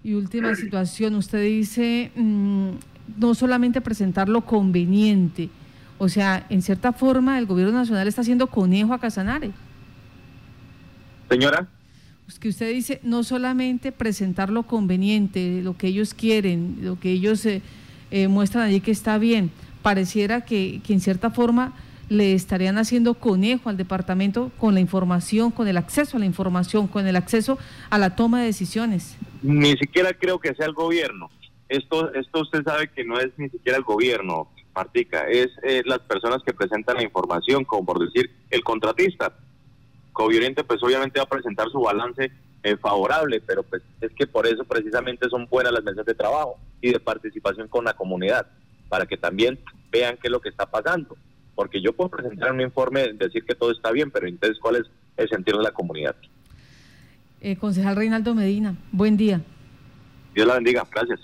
y 0.04 0.14
última 0.14 0.56
situación, 0.56 1.16
usted 1.16 1.44
dice 1.44 2.12
mm, 2.16 2.70
no 3.18 3.36
solamente 3.36 3.82
presentar 3.82 4.30
lo 4.30 4.42
conveniente, 4.42 5.50
o 5.98 6.08
sea, 6.08 6.46
en 6.50 6.62
cierta 6.62 6.94
forma 6.94 7.38
el 7.40 7.46
gobierno 7.46 7.74
nacional 7.74 8.08
está 8.08 8.22
haciendo 8.22 8.48
conejo 8.48 8.94
a 8.94 9.00
Casanare. 9.00 9.52
Señora. 11.30 11.68
Es 12.28 12.40
que 12.40 12.50
usted 12.50 12.72
dice 12.74 13.00
no 13.04 13.24
solamente 13.24 13.92
presentar 13.92 14.50
lo 14.50 14.64
conveniente, 14.64 15.62
lo 15.62 15.78
que 15.78 15.88
ellos 15.88 16.14
quieren, 16.14 16.80
lo 16.82 17.00
que 17.00 17.12
ellos 17.12 17.46
eh, 17.46 17.62
eh, 18.12 18.28
muestran 18.28 18.66
allí 18.66 18.82
que 18.82 18.92
está 18.92 19.18
bien, 19.18 19.50
pareciera 19.82 20.42
que, 20.42 20.82
que 20.86 20.94
en 20.94 21.00
cierta 21.00 21.30
forma 21.30 21.74
le 22.10 22.34
estarían 22.34 22.78
haciendo 22.78 23.14
conejo 23.16 23.70
al 23.70 23.78
departamento 23.78 24.52
con 24.58 24.74
la 24.74 24.80
información, 24.80 25.52
con 25.52 25.68
el 25.68 25.78
acceso 25.78 26.18
a 26.18 26.20
la 26.20 26.26
información, 26.26 26.88
con 26.88 27.08
el 27.08 27.16
acceso 27.16 27.58
a 27.90 27.98
la 27.98 28.16
toma 28.16 28.42
de 28.42 28.48
decisiones. 28.48 29.18
Ni 29.42 29.78
siquiera 29.78 30.14
creo 30.14 30.40
que 30.40 30.54
sea 30.56 30.66
el 30.66 30.74
gobierno. 30.74 31.30
Esto, 31.70 32.14
esto 32.14 32.42
usted 32.42 32.64
sabe 32.64 32.90
que 32.90 33.04
no 33.04 33.20
es 33.20 33.30
ni 33.38 33.50
siquiera 33.50 33.78
el 33.78 33.84
gobierno, 33.84 34.50
Martica, 34.74 35.28
es 35.28 35.50
eh, 35.64 35.82
las 35.86 36.00
personas 36.00 36.42
que 36.46 36.54
presentan 36.54 36.98
la 36.98 37.04
información, 37.04 37.66
como 37.66 37.86
por 37.86 38.00
decir 38.00 38.32
el 38.50 38.64
contratista. 38.64 39.34
Covioriente 40.18 40.64
pues 40.64 40.82
obviamente 40.82 41.20
va 41.20 41.26
a 41.26 41.30
presentar 41.30 41.70
su 41.70 41.80
balance 41.80 42.32
eh, 42.64 42.76
favorable, 42.78 43.40
pero 43.46 43.62
pues 43.62 43.84
es 44.02 44.12
que 44.14 44.26
por 44.26 44.48
eso 44.48 44.64
precisamente 44.64 45.30
son 45.30 45.46
buenas 45.46 45.72
las 45.72 45.84
mesas 45.84 46.08
de 46.08 46.16
trabajo 46.16 46.58
y 46.82 46.92
de 46.92 47.00
participación 47.00 47.68
con 47.68 47.86
la 47.86 47.94
comunidad, 47.94 48.48
para 48.90 49.06
que 49.06 49.16
también 49.16 49.60
vean 49.92 50.18
qué 50.20 50.28
es 50.28 50.32
lo 50.32 50.42
que 50.42 50.50
está 50.50 50.66
pasando. 50.66 51.16
Porque 51.54 51.84
yo 51.84 51.94
puedo 51.94 52.10
presentar 52.10 52.52
un 52.52 52.62
informe, 52.62 53.14
decir 53.14 53.46
que 53.46 53.54
todo 53.54 53.72
está 53.72 53.92
bien, 53.92 54.10
pero 54.10 54.28
entonces 54.28 54.58
cuál 54.60 54.78
es 54.78 54.86
el 55.18 55.30
sentido 55.30 55.60
de 55.60 55.66
la 55.66 55.72
comunidad. 55.72 56.16
Eh, 57.40 57.56
concejal 57.56 57.96
Reinaldo 57.96 58.34
Medina, 58.34 58.76
buen 58.92 59.18
día. 59.18 59.44
Dios 60.34 60.48
la 60.48 60.56
bendiga, 60.56 60.84
gracias. 60.92 61.20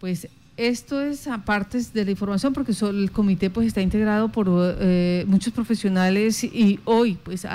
Pues 0.00 0.28
esto 0.56 1.00
es 1.00 1.28
aparte 1.28 1.80
de 1.94 2.04
la 2.04 2.10
información 2.10 2.52
porque 2.52 2.72
el 2.82 3.10
comité 3.10 3.48
pues 3.48 3.66
está 3.66 3.80
integrado 3.80 4.28
por 4.28 4.48
eh, 4.50 5.24
muchos 5.26 5.52
profesionales 5.52 6.44
y 6.44 6.78
hoy 6.84 7.18
pues 7.22 7.46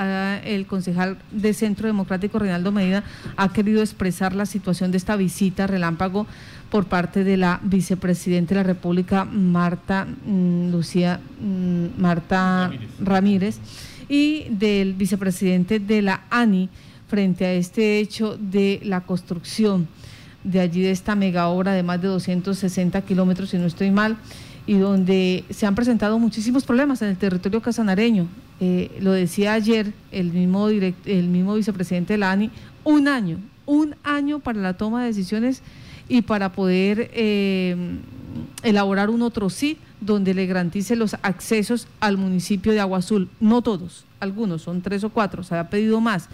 el 0.44 0.66
concejal 0.66 1.18
de 1.32 1.54
Centro 1.54 1.88
Democrático 1.88 2.40
Reinaldo 2.40 2.72
Medina 2.72 3.04
ha 3.36 3.54
querido 3.54 3.82
expresar 3.82 4.34
la 4.36 4.48
situación 4.48 4.92
de 4.92 4.98
esta 4.98 5.16
visita 5.16 5.68
relámpago 5.68 6.26
por 6.72 6.86
parte 6.86 7.24
de 7.24 7.38
la 7.38 7.60
vicepresidenta 7.62 8.56
de 8.56 8.62
la 8.62 8.64
República 8.64 9.26
Marta 9.26 10.06
mm, 10.06 10.72
Lucía 10.72 11.20
mm, 11.40 12.02
Marta 12.02 12.72
Ramírez 13.00 13.60
y 14.10 14.46
del 14.50 14.96
vicepresidente 14.96 15.80
de 15.80 16.02
la 16.02 16.24
ANI 16.32 16.70
frente 17.08 17.46
a 17.46 17.54
este 17.54 18.00
hecho 18.00 18.38
de 18.38 18.82
la 18.84 19.02
construcción 19.02 19.88
de 20.48 20.62
allí 20.62 20.82
de 20.82 20.92
esta 20.92 21.16
mega 21.16 21.50
obra 21.50 21.74
de 21.74 21.84
más 21.84 22.02
de 22.02 22.08
260 22.08 23.02
kilómetros, 23.02 23.50
si 23.50 23.58
no 23.58 23.66
estoy 23.66 23.92
mal, 23.92 24.18
y 24.66 24.78
donde 24.78 25.44
se 25.50 25.66
han 25.66 25.76
presentado 25.76 26.18
muchísimos 26.20 26.64
problemas 26.64 27.02
en 27.02 27.10
el 27.10 27.18
territorio 27.18 27.62
casanareño. 27.62 28.28
Eh, 28.60 28.98
lo 29.02 29.12
decía 29.12 29.54
ayer 29.54 29.94
el 30.12 30.32
mismo, 30.32 30.70
el 30.70 31.28
mismo 31.28 31.56
vicepresidente 31.56 32.18
de 32.18 32.50
un 32.86 33.08
año, 33.08 33.40
un 33.66 33.96
año 34.04 34.40
para 34.40 34.60
la 34.60 34.74
toma 34.76 35.02
de 35.02 35.08
decisiones 35.08 35.62
y 36.08 36.22
para 36.22 36.54
poder 36.54 37.12
eh, 37.14 37.76
elaborar 38.64 39.10
un 39.10 39.22
otro 39.22 39.50
sí 39.50 39.78
donde 40.00 40.34
le 40.34 40.46
garantice 40.46 40.96
los 40.96 41.16
accesos 41.22 41.88
al 42.00 42.18
municipio 42.18 42.72
de 42.72 42.80
Agua 42.80 43.00
Azul. 43.00 43.30
No 43.42 43.62
todos, 43.62 44.06
algunos, 44.22 44.62
son 44.62 44.82
tres 44.82 45.04
o 45.04 45.10
cuatro, 45.10 45.44
se 45.44 45.56
ha 45.56 45.70
pedido 45.70 46.00
más. 46.00 46.30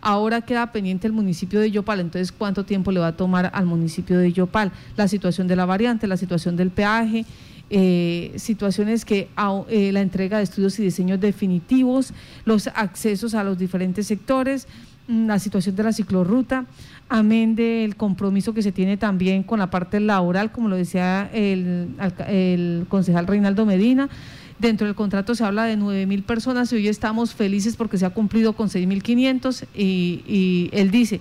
Ahora 0.00 0.40
queda 0.40 0.72
pendiente 0.72 1.06
el 1.06 1.12
municipio 1.12 1.60
de 1.60 1.70
Yopal, 1.70 2.00
entonces 2.00 2.32
cuánto 2.32 2.64
tiempo 2.64 2.90
le 2.90 3.00
va 3.00 3.08
a 3.08 3.16
tomar 3.16 3.50
al 3.52 3.66
municipio 3.66 4.18
de 4.18 4.32
Yopal, 4.32 4.72
la 4.96 5.08
situación 5.08 5.46
de 5.46 5.56
la 5.56 5.66
variante, 5.66 6.06
la 6.06 6.16
situación 6.16 6.56
del 6.56 6.70
peaje, 6.70 7.26
eh, 7.72 8.32
situaciones 8.36 9.04
que 9.04 9.28
eh, 9.68 9.92
la 9.92 10.00
entrega 10.00 10.38
de 10.38 10.42
estudios 10.42 10.78
y 10.80 10.82
diseños 10.82 11.20
definitivos, 11.20 12.12
los 12.44 12.66
accesos 12.68 13.34
a 13.34 13.44
los 13.44 13.58
diferentes 13.58 14.08
sectores, 14.08 14.66
mm, 15.06 15.26
la 15.26 15.38
situación 15.38 15.76
de 15.76 15.84
la 15.84 15.92
ciclorruta, 15.92 16.66
amén 17.08 17.54
del 17.54 17.94
compromiso 17.94 18.54
que 18.54 18.62
se 18.62 18.72
tiene 18.72 18.96
también 18.96 19.44
con 19.44 19.60
la 19.60 19.70
parte 19.70 20.00
laboral, 20.00 20.50
como 20.50 20.68
lo 20.68 20.76
decía 20.76 21.30
el, 21.32 21.90
el 22.26 22.86
concejal 22.88 23.26
Reinaldo 23.28 23.64
Medina. 23.66 24.08
Dentro 24.60 24.86
del 24.86 24.94
contrato 24.94 25.34
se 25.34 25.42
habla 25.42 25.64
de 25.64 25.76
9 25.76 26.06
mil 26.06 26.22
personas 26.22 26.70
y 26.72 26.76
hoy 26.76 26.88
estamos 26.88 27.34
felices 27.34 27.76
porque 27.76 27.96
se 27.96 28.04
ha 28.04 28.10
cumplido 28.10 28.52
con 28.52 28.68
6.500 28.68 29.64
y, 29.74 30.22
y 30.26 30.70
él 30.72 30.90
dice, 30.90 31.20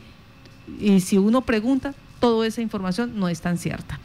y 0.79 0.99
si 0.99 1.17
uno 1.17 1.41
pregunta, 1.41 1.93
toda 2.19 2.45
esa 2.45 2.61
información 2.61 3.17
no 3.17 3.29
es 3.29 3.41
tan 3.41 3.57
cierta. 3.57 3.99